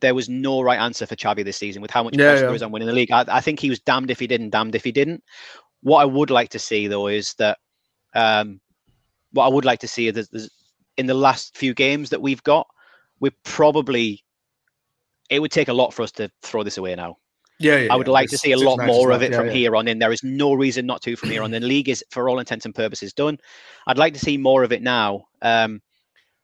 [0.00, 2.62] there was no right answer for Xavi this season with how much pressure there is
[2.62, 3.10] on winning the league.
[3.10, 5.24] I, I think he was damned if he didn't, damned if he didn't.
[5.82, 7.58] What I would like to see though is that,
[8.14, 8.60] um,
[9.32, 10.50] what I would like to see is
[10.96, 12.66] in the last few games that we've got,
[13.20, 14.24] we're probably.
[15.30, 17.18] It would take a lot for us to throw this away now.
[17.60, 17.92] Yeah, yeah.
[17.92, 18.12] I would yeah.
[18.12, 19.98] like to see a lot more of it from here on in.
[19.98, 21.50] There is no reason not to from here on.
[21.50, 23.38] The league is, for all intents and purposes, done.
[23.86, 25.26] I'd like to see more of it now.
[25.42, 25.82] Um,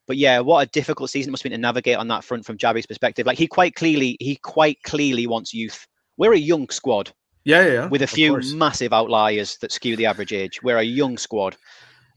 [0.07, 2.45] but yeah, what a difficult season it must have been to navigate on that front
[2.45, 3.27] from Xavi's perspective.
[3.27, 5.87] Like he quite clearly, he quite clearly wants youth.
[6.17, 7.13] We're a young squad
[7.45, 7.87] yeah, yeah.
[7.87, 10.63] with a few massive outliers that skew the average age.
[10.63, 11.57] We're a young squad.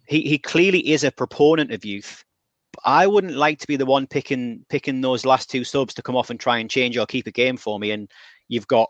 [0.08, 2.24] He he clearly is a proponent of youth.
[2.86, 6.16] I wouldn't like to be the one picking picking those last two subs to come
[6.16, 7.92] off and try and change or keep a game for me.
[7.92, 8.10] And
[8.48, 8.90] you've got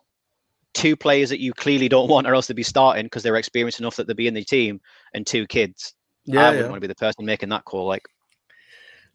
[0.74, 3.80] two players that you clearly don't want or else to be starting because they're experienced
[3.80, 4.80] enough that they'll be in the team,
[5.14, 5.94] and two kids.
[6.26, 6.70] Yeah, I wouldn't yeah.
[6.70, 7.88] want to be the person making that call.
[7.88, 8.04] Like,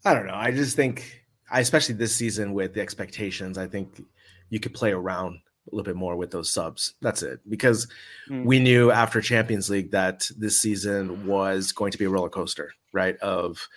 [0.04, 0.34] I don't know.
[0.34, 4.02] I just think, I especially this season with the expectations, I think
[4.50, 5.38] you could play around
[5.70, 6.94] a little bit more with those subs.
[7.00, 7.38] That's it.
[7.48, 7.86] Because
[8.28, 8.44] Mm.
[8.44, 12.72] we knew after Champions League that this season was going to be a roller coaster,
[12.92, 13.16] right?
[13.18, 13.68] Of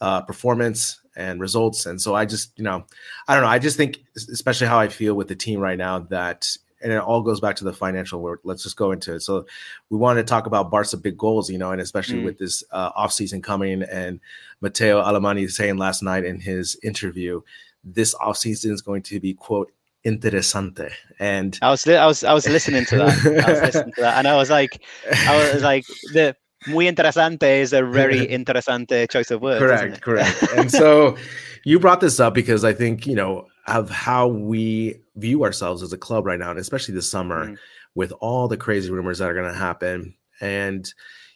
[0.00, 1.86] uh, performance and results.
[1.86, 2.84] And so I just, you know,
[3.28, 3.50] I don't know.
[3.50, 7.00] I just think, especially how I feel with the team right now, that, and it
[7.00, 8.40] all goes back to the financial work.
[8.44, 9.20] Let's just go into it.
[9.20, 9.46] So
[9.90, 12.24] we wanted to talk about Barca big goals, you know, and especially Mm.
[12.24, 14.20] with this uh, offseason coming and
[14.62, 17.40] Mateu Alemany saying last night in his interview,
[17.84, 19.72] this offseason is going to be, quote,
[20.04, 20.90] interesante.
[21.18, 23.44] And I was I was I was listening to that.
[23.46, 27.60] I was listening to that, and I was like, I was like, the muy interesante
[27.60, 29.60] is a very interesante choice of words.
[29.60, 30.42] correct, correct.
[30.56, 31.16] and so
[31.64, 35.92] you brought this up because I think, you know, of how we view ourselves as
[35.92, 37.58] a club right now, and especially this summer Mhm.
[37.94, 40.14] with all the crazy rumors that are going to happen.
[40.40, 40.92] And,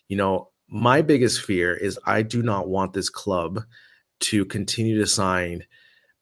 [0.08, 3.62] you know, my biggest fear is I do not want this club
[4.20, 5.64] to continue to sign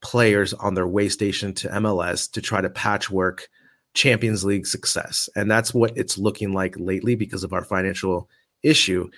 [0.03, 3.49] players on their way station to MLS to try to patchwork
[3.95, 5.29] Champions League success.
[5.35, 8.29] And that's what it's looking like lately because of our financial
[8.67, 9.09] issue.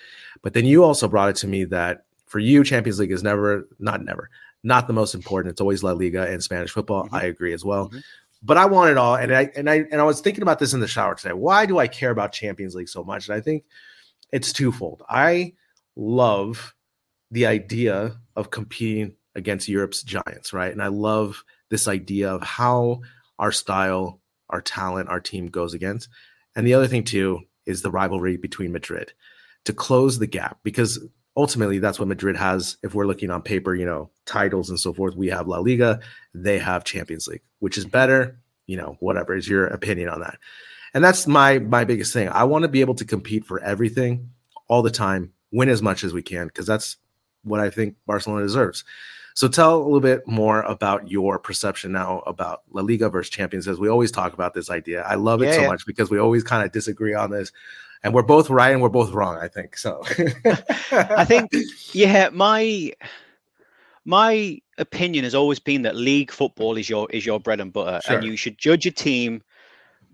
[0.43, 3.67] But then you also brought it to me that for you, Champions League is never,
[3.79, 4.31] not never,
[4.63, 5.53] not the most important.
[5.53, 7.09] It's always La Liga and Spanish football.
[7.09, 7.15] Mhm.
[7.15, 7.89] I agree as well.
[7.91, 8.03] Mhm.
[8.43, 10.73] But I want it all, and I and I and I was thinking about this
[10.73, 11.33] in the shower today.
[11.33, 13.29] Why do I care about Champions League so much?
[13.29, 13.65] And I think
[14.33, 15.03] it's twofold.
[15.09, 15.55] I
[15.97, 16.75] love
[17.31, 20.73] the idea of competing against Europe's giants, right?
[20.73, 23.01] And I love this idea of how
[23.39, 26.09] our style, our talent, our team goes against.
[26.55, 29.13] And the other thing too is the rivalry between Madrid
[29.69, 30.99] to close the gap because
[31.37, 32.79] ultimately that's what Madrid has.
[32.83, 36.01] If we're looking on paper, you know, titles and so forth, we have La Liga,
[36.33, 40.39] they have Champions League, which is better, you know, whatever is your opinion on that.
[40.95, 42.31] And that's my my biggest thing.
[42.31, 44.31] I want to be able to compete for everything
[44.69, 46.97] all the time, win as much as we can because that's
[47.43, 48.85] what I think Barcelona deserves.
[49.35, 53.69] So tell a little bit more about your perception now about La Liga versus Champions
[53.69, 55.03] as we always talk about this idea.
[55.03, 55.69] I love it Yeah, so yeah.
[55.69, 57.53] much because we always kind of disagree on this
[58.03, 59.77] and we're both right and we're both wrong, I think.
[59.77, 60.03] So
[61.17, 61.53] I think,
[61.93, 62.93] yeah, my
[64.05, 68.01] my opinion has always been that league football is your is your bread and butter,
[68.09, 69.43] and you should judge a team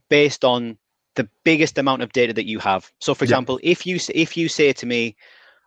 [0.08, 0.76] based on
[1.14, 2.90] the biggest amount of data that you have.
[3.00, 3.28] So, for Yeah.
[3.28, 5.16] example, if you if you say to me,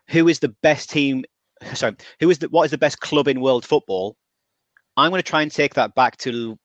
[0.10, 1.24] who is the best team?
[1.74, 4.16] Sorry, who is the what is the best club in world football?
[4.98, 6.58] I'm going to try and take that back to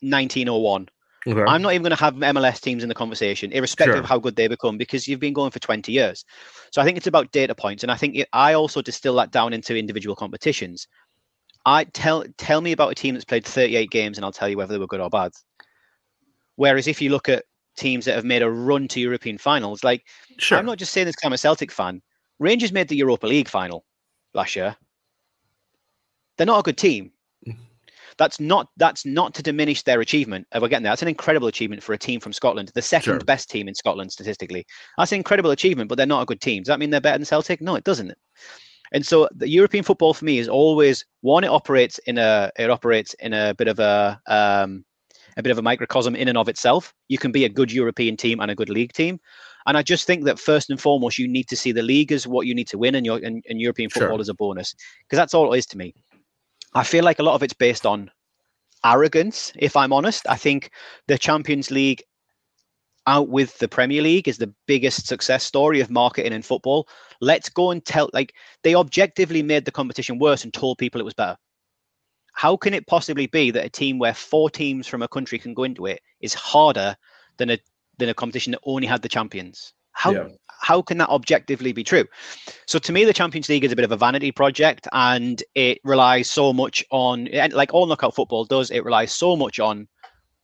[0.00, 0.88] 1901.
[1.26, 1.42] Okay.
[1.42, 4.02] I'm not even going to have MLS teams in the conversation, irrespective Sure.
[4.02, 6.24] of how good they become, because you've been going for 20 years.
[6.72, 9.30] So I think it's about data points, and I think it, I also distill that
[9.30, 10.86] down into individual competitions.
[11.66, 14.56] I tell tell me about a team that's played 38 games, and I'll tell you
[14.56, 15.32] whether they were good or bad.
[16.56, 17.44] Whereas if you look at
[17.76, 20.04] teams that have made a run to European finals, like
[20.38, 20.58] sure.
[20.58, 22.00] I'm not just saying this 'cause I'm a Celtic fan.
[22.38, 23.84] Rangers made the Europa League final
[24.34, 24.76] last year.
[26.36, 27.12] They're not a good team.
[28.18, 30.90] That's not that's not to diminish their achievement of getting there.
[30.90, 33.20] That's an incredible achievement for a team from Scotland, the second Sure.
[33.20, 34.66] best team in Scotland statistically.
[34.98, 36.62] That's an incredible achievement, but they're not a good team.
[36.62, 37.60] Does that mean they're better than Celtic?
[37.60, 38.12] No, it doesn't.
[38.92, 41.44] And so the European football for me is always one.
[41.44, 44.84] It operates in a it operates in a bit of a um,
[45.36, 46.92] a bit of a microcosm in and of itself.
[47.08, 49.20] You can be a good European team and a good league team.
[49.66, 52.26] And I just think that first and foremost, you need to see the league as
[52.26, 54.02] what you need to win, and your and, and European Sure.
[54.02, 55.94] football as a bonus, because that's all it is to me.
[56.74, 58.10] I feel like a lot of it's based on
[58.84, 59.52] arrogance.
[59.56, 60.70] If I'm honest, I think
[61.06, 62.02] the Champions League
[63.06, 66.86] out with the Premier League is the biggest success story of marketing in football.
[67.20, 71.04] Let's go and tell like they objectively made the competition worse and told people it
[71.04, 71.36] was better.
[72.34, 75.54] How can it possibly be that a team where four teams from a country can
[75.54, 76.96] go into it is harder
[77.38, 77.58] than a
[77.96, 79.72] than a competition that only had the champions?
[79.92, 80.28] How Yeah.
[80.60, 82.04] How can that objectively be true?
[82.66, 85.78] So to me, the Champions League is a bit of a vanity project, and it
[85.84, 89.88] relies so much on, like all knockout football does, it relies so much on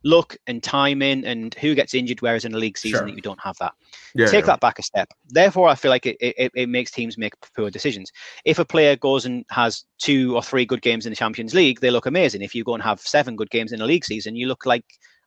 [0.06, 2.20] luck and timing and who gets injured.
[2.20, 3.06] Whereas in a league season, Sure.
[3.06, 3.72] that you don't have that.
[4.14, 4.46] Yeah, Take yeah.
[4.48, 5.08] that back a step.
[5.28, 8.12] Therefore, I feel like it, it, it makes teams make poor decisions.
[8.44, 11.80] If a player goes and has two or three good games in the Champions League,
[11.80, 12.42] they look amazing.
[12.42, 14.84] If you go and have seven good games in a league season, you look like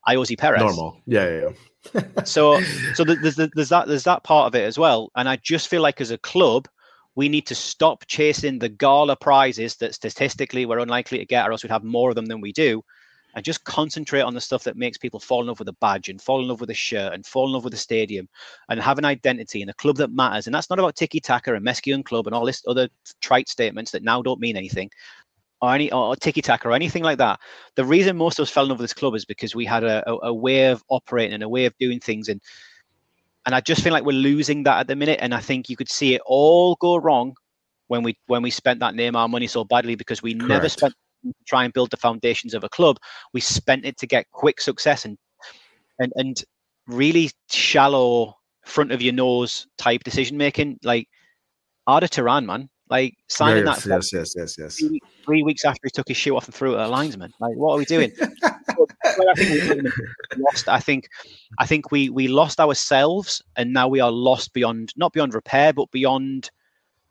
[0.08, 1.02] Iosi Perez Normal.
[1.06, 1.52] Yeah, yeah, yeah.
[2.26, 2.62] so
[2.94, 5.82] so there's, there's that there's that part of it as well and i just feel
[5.82, 6.68] like as a club
[7.16, 11.52] we need to stop chasing the gala prizes that statistically we're unlikely to get or
[11.52, 12.84] else we'd have more of them than we do
[13.36, 16.10] and just concentrate on the stuff that makes people fall in love with a badge
[16.10, 18.28] and fall in love with a shirt and fall in love with a stadium
[18.70, 21.54] and have an identity and a club that matters and that's not about tiki taka
[21.54, 22.90] and Més que un club and all this other
[23.22, 24.90] trite statements that now don't mean anything
[25.62, 27.40] or any or tiki taka or anything like that.
[27.76, 29.84] The reason most of us fell in love with this club is because we had
[29.84, 32.42] a, a, a way of operating and a way of doing things, and
[33.46, 35.20] and I just feel like we're losing that at the minute.
[35.22, 37.36] And I think you could see it all go wrong
[37.88, 40.94] when we when we spent that Neymar money so badly because we never spent
[41.46, 42.98] try and build the foundations of a club.
[43.34, 45.18] We spent it to get quick success and
[46.00, 46.44] and and
[46.88, 48.36] really shallow
[48.66, 50.80] front of your nose type decision making.
[50.84, 51.08] Like
[51.88, 54.76] Arda Turan, man, like signing Yeah, that yes, yes, yes, yes, yes.
[54.80, 57.34] three, three weeks after he took his shoe off and threw it at a linesman.
[57.40, 58.12] Like, what are we doing?
[59.06, 59.92] I think we
[60.44, 60.68] lost.
[60.68, 61.08] I think,
[61.58, 65.74] I think we we lost ourselves, and now we are lost beyond not beyond repair,
[65.74, 66.50] but beyond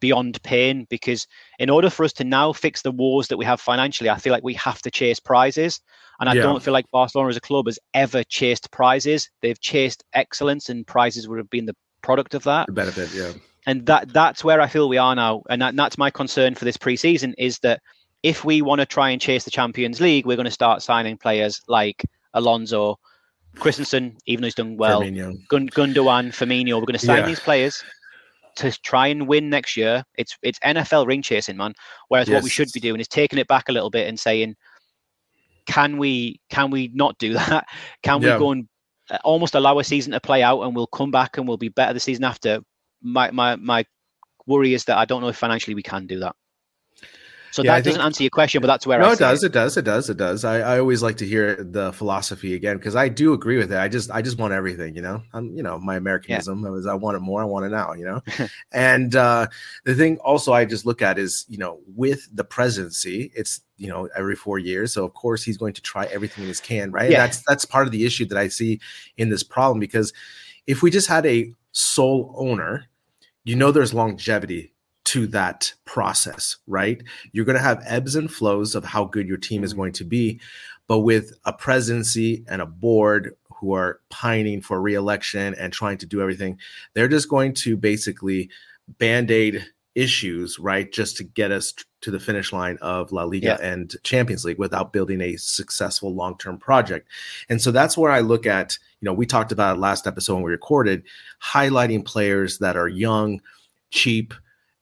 [0.01, 0.87] beyond pain.
[0.91, 1.27] Because
[1.59, 4.33] in order for us to now fix the wars that we have financially, I feel
[4.33, 5.81] like we have to chase prizes,
[6.21, 6.43] and I Yeah.
[6.43, 9.31] don't feel like Barcelona as a club has ever chased prizes.
[9.43, 13.33] They've chased excellence, and prizes would have been the product of that The benefit, yeah.
[13.67, 16.65] And that that's where I feel we are now, and that, that's my concern for
[16.65, 17.81] this preseason is that
[18.23, 21.17] if we want to try and chase the Champions League, we're going to start signing
[21.19, 22.05] players like
[22.35, 22.99] Alonso,
[23.57, 25.37] Christensen, even though he's done well, Firmino.
[25.49, 26.75] Gun, Gundogan, Firmino.
[26.81, 27.27] We're going to sign Yeah.
[27.27, 27.83] these players
[28.57, 30.03] to try and win next year.
[30.17, 31.75] It's it's NFL ring chasing, man.
[32.09, 34.57] Whereas what we should be doing is taking it back a little bit and saying,
[35.67, 37.67] can we can we not do that?
[38.03, 38.35] Can Yeah.
[38.35, 38.69] we go and
[39.11, 41.69] uh, almost allow a season to play out and we'll come back and we'll be
[41.69, 42.61] better the season after?
[43.07, 43.85] My my my
[44.47, 46.35] worry is that I don't know if financially we can do that.
[47.53, 49.19] So Yeah, I that doesn't think- answer your question, but that's where no, I it
[49.19, 49.43] does.
[49.43, 49.53] It.
[49.53, 49.77] does.
[49.79, 50.11] It does.
[50.11, 50.45] It does.
[50.45, 53.79] I, I always like to hear the philosophy again because I do agree with it.
[53.79, 54.95] I just I just want everything.
[54.95, 57.41] You know, I'm you know my Americanism is I want it more.
[57.41, 57.95] I want it now.
[57.95, 58.21] You know,
[58.73, 59.47] and uh,
[59.85, 63.89] the thing also I just look at is you know with the presidency, it's you
[63.89, 66.91] know every four years, so of course he's going to try everything in his can.
[66.91, 67.11] Right.
[67.11, 67.21] Yeah.
[67.25, 68.81] That's that's part of the issue that I see
[69.17, 70.13] in this problem because
[70.67, 72.85] if we just had a sole owner,
[73.47, 74.75] you know, there's longevity
[75.05, 77.01] to that process, right?
[77.31, 79.81] You're going to have ebbs and flows of how good your team is mm-hmm.
[79.81, 80.41] going to be.
[80.89, 86.07] But with a presidency and a board who are pining for reelection and trying to
[86.07, 86.59] do everything,
[86.95, 88.51] they're just going to basically
[88.99, 89.65] band aid
[89.97, 90.93] issues, right?
[90.93, 93.67] Just to get us to the finish line of La Liga Yeah.
[93.67, 97.09] and Champions League without building a successful long term project.
[97.49, 100.35] And so that's where I look at, you know, we talked about it last episode
[100.35, 101.03] when we recorded,
[101.43, 103.41] highlighting players that are young,
[103.91, 104.35] cheap,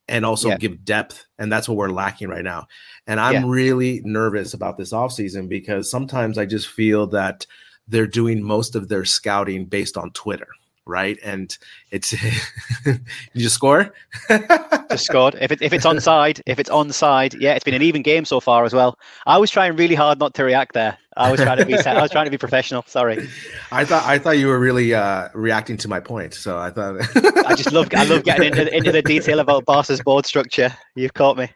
[0.07, 0.57] and also Yeah.
[0.57, 1.25] give depth.
[1.39, 2.67] And that's what we're lacking right now.
[3.07, 3.43] And I'm Yeah.
[3.47, 7.47] really nervous about this offseason because sometimes I just feel that
[7.87, 10.47] they're doing most of their scouting based on Twitter.
[10.87, 11.17] Right.
[11.23, 11.57] And
[11.89, 12.13] it's
[12.85, 12.99] you
[13.35, 13.91] just score.
[14.91, 15.35] just scored.
[15.41, 18.39] If it, if it's onside, if it's onside, yeah, it's been an even game so
[18.39, 18.99] far as well.
[19.25, 20.95] I was trying really hard not to react there.
[21.17, 22.83] I was trying to be I was trying to be professional.
[22.87, 23.27] Sorry.
[23.71, 26.35] I thought I thought you were really uh, reacting to my point.
[26.35, 26.97] So I thought
[27.47, 30.71] I just love I love getting into, into the detail about Barca's board structure.
[30.95, 31.49] You've caught me.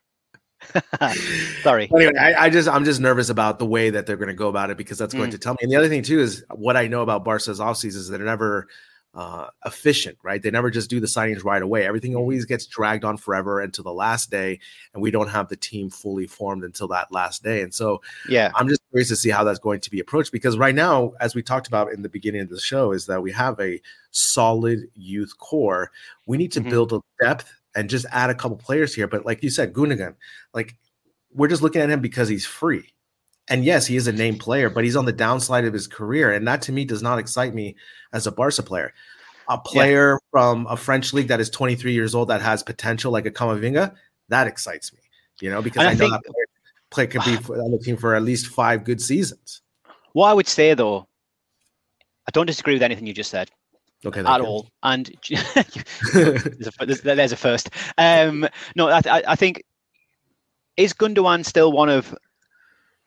[1.62, 1.90] Sorry.
[1.96, 4.48] anyway, I, I just I'm just nervous about the way that they're going to go
[4.50, 5.34] about it because that's going Mm.
[5.34, 5.60] to tell me.
[5.64, 8.68] And the other thing too is what I know about Barca's offseason is they're never
[9.16, 10.42] uh, efficient, right?
[10.42, 11.86] They never just do the signings right away.
[11.86, 12.20] Everything Mm-hmm.
[12.20, 14.60] always gets dragged on forever until the last day,
[14.94, 17.62] and we don't have the team fully formed until that last day.
[17.62, 18.52] And so, Yeah.
[18.56, 21.34] I'm just curious to see how that's going to be approached because right now, as
[21.34, 23.82] we talked about in the beginning of the show, is that we have a
[24.12, 25.92] solid youth core.
[26.28, 26.70] We need to Mhm.
[26.70, 29.08] build a depth and just add a couple players here.
[29.08, 30.16] But like you said, Gundogan,
[30.54, 30.76] like
[31.34, 32.92] we're just looking at him because he's free.
[33.50, 36.32] And yes, he is a named player, but he's on the downside of his career.
[36.32, 37.76] And that to me does not excite me
[38.14, 38.94] as a Barca player.
[39.50, 43.26] A player from a French league that is 23 years old that has potential, like
[43.26, 43.96] a Kamavinga,
[44.28, 45.00] that excites me,
[45.42, 46.46] you know, because I, I know think- that player,
[46.92, 49.62] player could be for- on the team for at least five good seasons.
[50.14, 51.08] What I would say though,
[52.28, 53.50] I don't disagree with anything you just said
[54.06, 54.20] Okay.
[54.20, 54.70] at all.
[54.84, 55.08] And
[56.14, 57.72] there's, a, there's, there's a first.
[57.98, 59.64] Um, no, I, I I think
[60.78, 62.16] is Gundogan still one of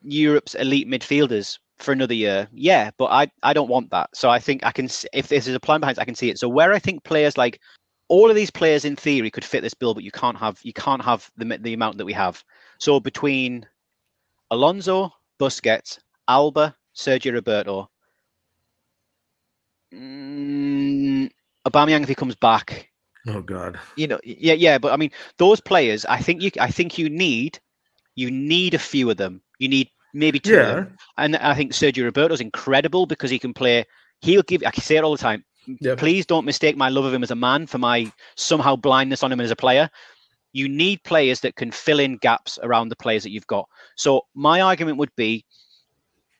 [0.05, 2.49] Europe's elite midfielders for another year?
[2.53, 4.11] Yeah, but I, I don't want that.
[4.15, 6.31] So I think I can if this is a plan behind, it, I can see
[6.31, 6.39] it.
[6.39, 7.61] So where I think players like
[8.09, 10.73] all of these players in theory could fit this bill, but you can't have you
[10.73, 12.45] can't have the the amount that we have.
[12.79, 13.67] So between
[14.51, 15.99] Alonso, Busquets,
[16.29, 17.91] Alba, Sergio Roberto,
[19.95, 21.31] mm,
[21.67, 22.91] Aubameyang if he comes back,
[23.29, 23.79] oh God.
[23.97, 24.79] you know, yeah, yeah.
[24.79, 27.61] But I mean, those players, I think you, I think you need,
[28.15, 29.43] you need a few of them.
[29.59, 30.57] You need maybe two.
[30.57, 30.97] Them.
[31.19, 33.85] And I think Sergio Roberto's incredible because he can play.
[34.21, 34.63] He'll give.
[34.65, 35.45] I can say it all the time.
[35.81, 35.99] Yep.
[35.99, 39.33] Please don't mistake my love of him as a man for my somehow blindness on
[39.33, 39.89] him as a player.
[40.53, 43.69] You need players that can fill in gaps around the players that you've got.
[43.97, 45.45] So my argument would be,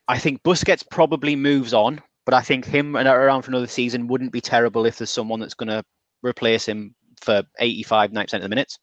[0.09, 4.33] I think Busquets probably moves on, but I think him around for another season wouldn't
[4.33, 5.83] be terrible if there's someone that's going to
[6.23, 8.79] replace him for 85, 90% of the minutes.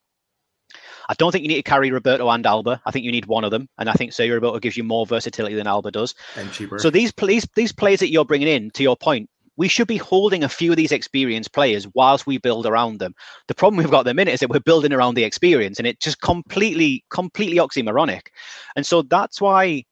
[1.10, 2.80] I don't think you need to carry Roberto and Alba.
[2.86, 5.04] I think you need one of them, and I think Sergio Roberto gives you more
[5.04, 6.14] versatility than Alba does.
[6.36, 6.78] And cheaper.
[6.78, 9.96] So these these these players that you're bringing in, to your point, we should be
[9.96, 13.16] holding a few of these experienced players whilst we build around them.
[13.48, 15.86] The problem we've got at the minute is that we're building around the experience, and
[15.86, 18.28] it just completely completely oxymoronic.
[18.76, 19.86] And so that's why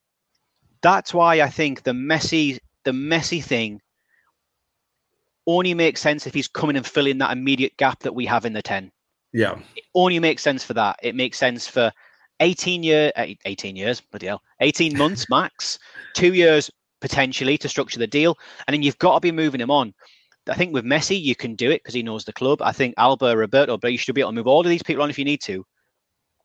[0.82, 3.80] that's why I think the Messi the Messi thing
[5.48, 8.52] only makes sense if he's coming and filling that immediate gap that we have in
[8.52, 8.92] the 10
[9.32, 9.58] yeah.
[9.76, 10.98] it only makes sense for that.
[11.02, 11.92] It makes sense for
[12.40, 15.78] 18 year, eh, 18 years, bloody hell, 18 months max,
[16.14, 16.70] two years
[17.00, 19.94] potentially to structure the deal, and then you've got to be moving him on.
[20.48, 22.62] I think with Messi, you can do it because he knows the club.
[22.62, 25.02] I think Alba, Roberto, but you should be able to move all of these people
[25.02, 25.64] on if you need to.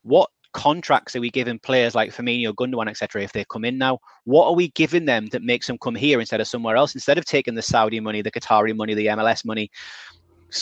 [0.02, 3.24] What contracts are we giving players like Firmino, Gundogan, etc.
[3.24, 6.20] If they come in now, what are we giving them that makes them come here
[6.20, 6.96] instead of somewhere else?
[6.96, 9.70] Instead of taking the Saudi money, the Qatari money, the MLS money,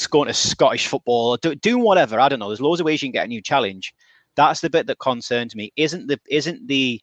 [0.09, 2.19] going to Scottish football, do, doing whatever.
[2.19, 2.47] I don't know.
[2.47, 3.93] There's loads of ways you can get a new challenge.
[4.35, 5.71] That's the bit that concerns me.
[5.75, 7.01] Isn't the isn't the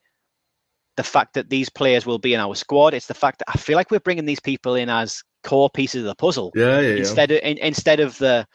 [0.97, 2.95] the fact that these players will be in our squad?
[2.95, 6.03] It's the fact that I feel like we're bringing these people in as core pieces
[6.03, 6.81] of the puzzle Yeah.
[6.81, 6.89] Yeah.
[6.89, 6.97] yeah.
[6.97, 8.47] instead of in, instead of the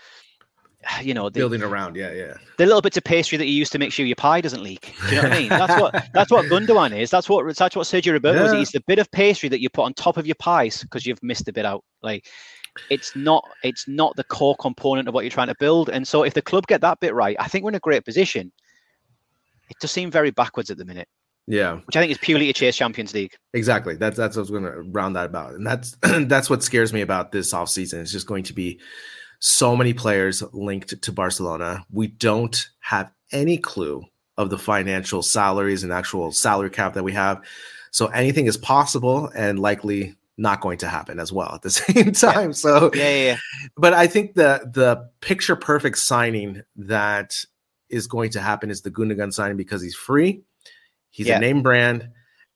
[1.02, 1.96] you know the, Building around.
[1.96, 2.12] Yeah.
[2.12, 2.34] Yeah.
[2.58, 4.94] the little bits of pastry that you use to make sure your pie doesn't leak.
[5.08, 5.50] Do you know what I mean?
[5.64, 7.10] That's what that's what Gundogan is.
[7.10, 8.52] That's what that's what Sergio Roberto is.
[8.52, 8.60] Yeah.
[8.60, 11.22] He's the bit of pastry that you put on top of your pies because you've
[11.22, 11.84] missed a bit out.
[12.02, 12.28] Like
[12.90, 15.90] it's not it's not the core component of what you're trying to build.
[15.90, 18.06] And so if the club get that bit right, I think we're in a great
[18.06, 18.52] position.
[19.70, 21.08] It does seem very backwards at the minute,
[21.48, 21.78] Yeah.
[21.86, 23.36] which I think is purely to chase Champions League.
[23.54, 23.96] Exactly.
[23.96, 26.94] That's that's what I was going to round that about, and that's that's what scares
[26.94, 28.02] me about this offseason.
[28.02, 28.80] It's just going to be
[29.40, 31.86] so many players linked to Barcelona.
[31.92, 34.06] We don't have any clue
[34.38, 37.42] of the financial salaries and actual salary cap that we have.
[37.92, 42.12] So anything is possible and likely not going to happen as well at the same
[42.12, 42.54] time.
[42.54, 43.38] So Yeah, yeah, yeah.
[43.78, 47.36] but I think the the picture perfect signing that
[47.90, 50.42] is going to happen is the Gundogan signing because he's free,
[51.12, 51.38] he's Yeah.
[51.38, 52.10] a name brand,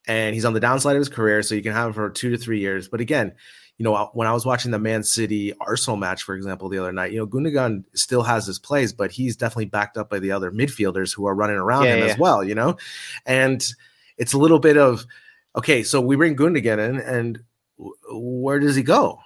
[0.08, 2.32] and he's on the downside of his career, so you can have him for two
[2.32, 2.88] to three years.
[2.88, 3.34] But again,
[3.78, 6.92] you know, when I was watching the Man City Arsenal match, for example, the other
[6.92, 10.32] night, you know, Gundogan still has his plays, but he's definitely backed up by the
[10.32, 12.14] other midfielders who are running around Yeah, him yeah.
[12.14, 12.78] as well, you know,
[13.28, 13.64] and
[14.18, 15.06] it's a little bit of
[15.56, 17.44] okay, so we bring Gundogan in, and
[18.12, 19.20] where does he go?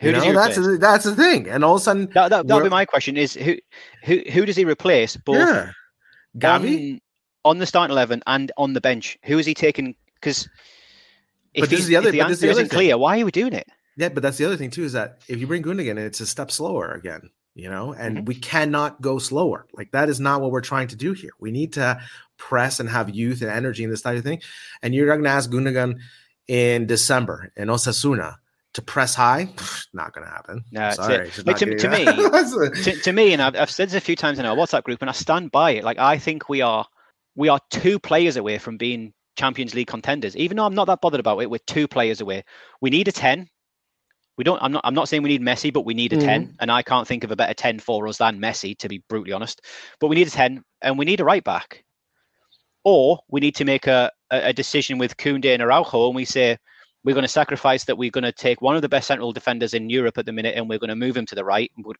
[0.00, 0.80] Who You know, that's replace?
[0.80, 3.34] that's the thing, and all of a sudden, That, that, that'll be my question: is
[3.34, 3.56] who
[4.04, 5.16] who who does he replace?
[5.16, 5.72] Both yeah,
[6.36, 6.92] Gavi.
[7.44, 9.18] on, on the starting eleven and on the bench.
[9.24, 9.96] Who is he taking?
[10.14, 10.48] Because
[11.54, 12.70] if, this he's- is the other- if the but this is the answer other isn't
[12.70, 12.76] thing.
[12.76, 13.66] clear, why are we doing it?
[13.96, 16.26] Yeah, but that's the other thing too is that if you bring Gundogan, it's a
[16.26, 18.26] step slower again, you know, and Mhm.
[18.26, 19.66] we cannot go slower.
[19.72, 21.30] Like that is not what we're trying to do here.
[21.40, 22.00] We need to
[22.36, 24.40] press and have youth and energy and this type of thing.
[24.82, 25.96] And you're going to ask Gundogan
[26.48, 28.36] in December in Osasuna
[28.74, 29.48] to press high.
[29.92, 30.64] Not going to happen.
[30.72, 31.20] No, Sorry, it.
[31.28, 34.00] it's Like, not to- gonna- me- to, to me, and I've, I've said this a
[34.00, 35.84] few times in our WhatsApp group, and I stand by it.
[35.84, 36.86] Like I think we are
[37.36, 40.36] we are two players away from being Champions League contenders.
[40.36, 42.42] Even though I'm not that bothered about it, we're two players away.
[42.80, 43.48] We need a ten,
[44.36, 44.60] We don't.
[44.62, 44.82] I'm not.
[44.84, 46.26] I'm not saying we need Messi, but we need a Mm-hmm.
[46.26, 49.02] ten, and I can't think of a better ten for us than Messi, to be
[49.08, 49.60] brutally honest.
[50.00, 51.84] But we need a ten, and we need a right back,
[52.84, 56.24] or we need to make a a, a decision with Koundé and Araujo, and we
[56.24, 56.56] say
[57.04, 57.96] we're going to sacrifice that.
[57.96, 60.54] We're going to take one of the best central defenders in Europe at the minute,
[60.56, 61.70] and we're going to move him to the right.
[61.76, 61.94] and We're,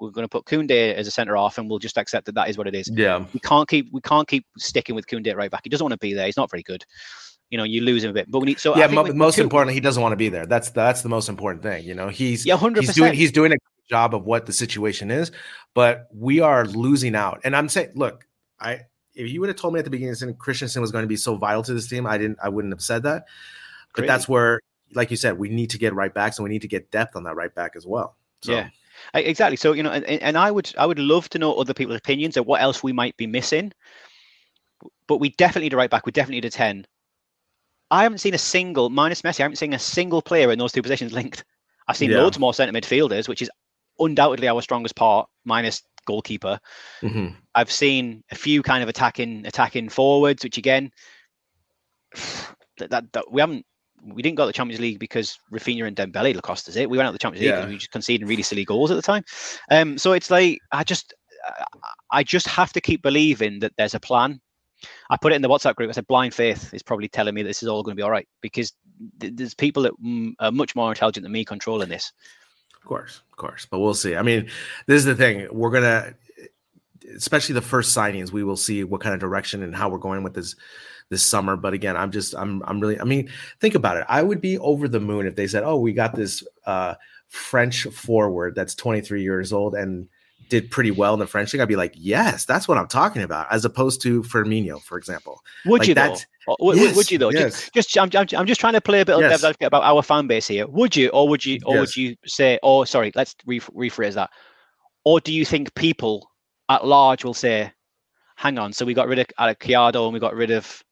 [0.00, 2.48] we're going to put Koundé as a centre off, and we'll just accept that that
[2.48, 2.90] is what it is.
[2.92, 3.24] Yeah.
[3.32, 5.60] We can't keep we can't keep sticking with Koundé right back.
[5.64, 6.26] He doesn't want to be there.
[6.26, 6.84] He's not very good.
[7.50, 8.30] You know, you lose him a bit.
[8.30, 10.16] But we need so I yeah, think mo- most Koun- importantly, he doesn't want to
[10.16, 10.46] be there.
[10.46, 11.84] That's that's the most important thing.
[11.84, 12.78] You know, he's Yeah, 100%.
[12.80, 15.30] he's doing he's doing a good job of what the situation is,
[15.74, 17.40] but we are losing out.
[17.44, 18.26] And I'm saying, look,
[18.58, 18.80] I
[19.14, 21.16] if you would have told me at the beginning that Christensen was going to be
[21.16, 23.26] so vital to this team, I didn't I wouldn't have said that.
[23.94, 24.60] But that's where,
[24.94, 27.14] like you said, we need to get right backs and we need to get depth
[27.14, 28.16] on that right back as well.
[28.40, 28.70] So, Yeah,
[29.14, 29.56] exactly.
[29.56, 32.36] So you know, and, and I would I would love to know other people's opinions
[32.36, 33.72] of what else we might be missing.
[35.06, 36.06] But we definitely need a right back.
[36.06, 36.86] We definitely need a ten.
[37.90, 39.40] I haven't seen a single minus Messi.
[39.40, 41.44] I haven't seen a single player in those two positions linked.
[41.86, 42.22] I've seen Yeah.
[42.22, 43.50] loads more centre midfielders, which is
[43.98, 46.58] undoubtedly our strongest part, minus goalkeeper.
[47.02, 47.36] mhm.
[47.54, 50.90] I've seen a few kind of attacking attacking forwards, which again,
[52.78, 53.66] that, that, that we haven't
[54.04, 56.90] we didn't go to the Champions League because Raphinha and Dembele cost us it.
[56.90, 57.60] We went out to the Champions League Yeah.
[57.60, 59.22] because we just conceded really silly goals at the time.
[59.70, 61.14] Um, so it's like I just
[62.10, 64.40] I just have to keep believing that there's a plan.
[65.10, 65.88] I put it in the WhatsApp group.
[65.88, 68.10] I said blind faith is probably telling me this is all going to be all
[68.10, 68.72] right because
[69.20, 72.12] th- there's people that mm, are much more intelligent than me controlling this.
[72.82, 73.66] Of course, of course.
[73.70, 74.16] But we'll see.
[74.16, 74.48] I mean,
[74.86, 75.46] this is the thing.
[75.52, 76.14] We're gonna
[77.16, 80.22] especially the first signings, we will see what kind of direction and how we're going
[80.22, 80.54] with this
[81.08, 81.56] this summer.
[81.56, 83.30] But again, I'm just I'm I'm really I mean,
[83.60, 84.04] think about it.
[84.08, 86.94] I would be over the moon if they said, Oh, we got this uh
[87.28, 90.08] French forward that's 23 years old and
[90.52, 91.60] did pretty well in the French league.
[91.62, 95.40] I'd be like, yes, that's what I'm talking about, as opposed to Firmino, for example.
[95.66, 97.30] Would Like you that's- Or Would, Yes, would you though?
[97.30, 97.70] yes.
[97.74, 99.30] Just, just I'm, I'm, I'm just trying to play a bit of Yes.
[99.30, 100.66] devil's advocate about our fan base here.
[100.68, 101.80] Would you, or would you, or Yes.
[101.80, 104.30] would you say, oh, sorry, let's re- rephrase that.
[105.04, 106.28] Or do you think people
[106.68, 107.72] at large will say,
[108.36, 110.82] hang on, so we got rid of Alex Collado and we got rid of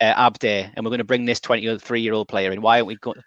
[0.00, 2.60] uh, Abde, and we're going to bring this 23 year old player in?
[2.60, 3.20] Why aren't we going?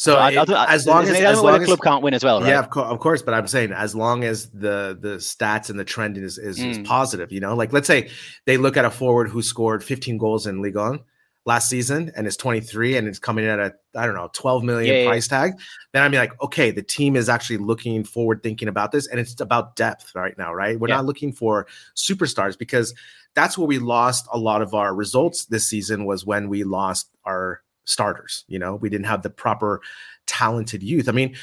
[0.00, 2.02] So I, I, it- don't- I, as long as, as long the as club can't
[2.04, 2.50] win as well, right?
[2.50, 3.20] Yeah, of, co- of course.
[3.20, 6.78] But I'm saying as long as the the stats and the trend is is, is
[6.78, 6.86] Mm.
[6.86, 8.08] positive, you know, like let's say
[8.46, 11.00] they look at a forward who scored 15 goals in Ligue 1
[11.46, 14.62] last season and is 23 and it's coming in at a I don't know 12
[14.62, 15.08] million Yeah, yeah.
[15.08, 15.54] price tag,
[15.92, 19.18] then I'd be like, okay, the team is actually looking forward, thinking about this, and
[19.18, 20.78] it's about depth right now, right?
[20.78, 20.96] We're Yeah.
[20.96, 22.94] not looking for superstars because
[23.34, 27.10] that's where we lost a lot of our results this season was when we lost
[27.24, 28.44] our starters.
[28.48, 29.80] You know, we didn't have the proper
[30.26, 31.08] talented youth.
[31.08, 31.36] I mean,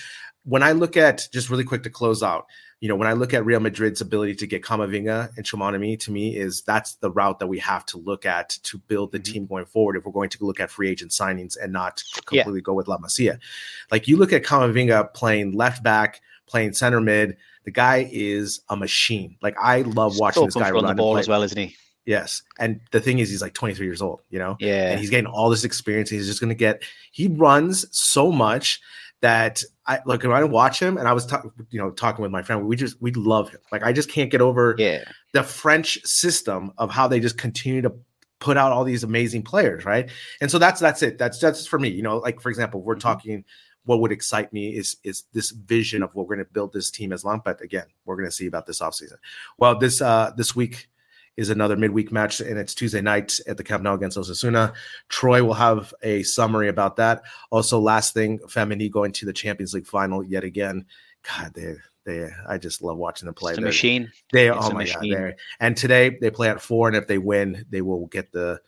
[0.43, 2.46] when I look at just really quick to close out,
[2.82, 6.12] you know, when I look at Real Madrid's ability to get Kamavinga and Tchouaméni, to
[6.12, 9.34] me is that's the route that we have to look at to build the mm-hmm.
[9.34, 9.96] team going forward.
[9.96, 12.43] If we're going to look at free agent signings and not Yeah.
[12.43, 13.39] completely go with La Masia,
[13.91, 18.76] like you look at Kamavinga playing left back, playing center mid, the guy is a
[18.76, 19.38] machine.
[19.41, 21.22] Like I love watching So this guy run the ball play.
[21.22, 21.76] as well, isn't he?
[22.06, 22.43] Yes.
[22.60, 24.56] And the thing is, he's like 23 years old, you know?
[24.60, 24.91] Yeah.
[24.91, 26.10] And he's getting all this experience.
[26.10, 28.80] He's just going to get, he runs so much
[29.22, 32.32] that I look, when I watch him and I was, talking, you know, talking with
[32.32, 33.60] my friend, we just, we love him.
[33.72, 35.03] Like, I just can't get over yeah.
[35.34, 37.93] the French system of how they just continue to
[38.39, 39.84] put out all these amazing players.
[39.86, 40.10] Right.
[40.41, 41.18] And so that's, that's it.
[41.18, 42.99] That's, that's for me, you know, like, for example, we're Mhm.
[42.99, 43.45] talking,
[43.86, 46.91] what would excite me is is this vision of what we're going to build this
[46.91, 47.41] team as long.
[47.45, 49.18] But again, we're going to see about this offseason.
[49.60, 50.89] Well, this uh this week
[51.38, 54.74] is another midweek match, and it's Tuesday night at the Camp Nou against Osasuna.
[55.10, 57.24] Troy will have a summary about that.
[57.52, 60.86] Also, last thing, Femení going to the Champions League final yet again.
[61.24, 61.76] God, they
[62.06, 63.52] they I just love watching them play.
[63.54, 64.12] It's a machine.
[64.32, 67.18] They It's oh my god, they're and today they play at four, and if they
[67.18, 68.62] win, they will get the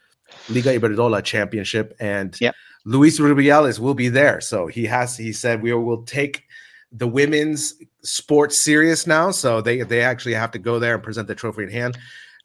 [0.50, 1.96] Liga Iberdrola championship.
[2.00, 2.56] And Yep.
[2.86, 4.42] Luis Rubiales will be there.
[4.42, 6.44] So he has he said we will take
[6.92, 9.32] the women's sports serious now.
[9.32, 11.98] So they they actually have to go there and present the trophy in hand.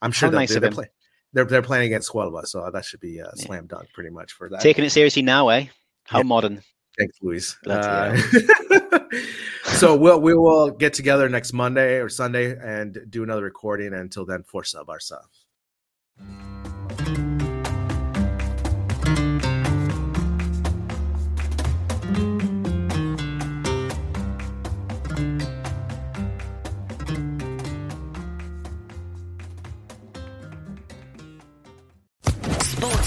[0.03, 0.87] I'm sure How they'll- nice they're, they're, play,
[1.33, 3.45] they're they're playing against Huelva, so that should be a Yeah.
[3.45, 4.61] slam dunk pretty much for that.
[4.61, 5.67] Taking it seriously now, eh?
[6.05, 6.25] How Yeah.
[6.25, 6.63] modern.
[6.99, 7.57] Thanks, Luis.
[7.67, 8.15] Uh,
[9.77, 13.87] so we'll we will get together next Monday or Sunday and do another recording.
[13.95, 15.21] And until then, Forza Barca.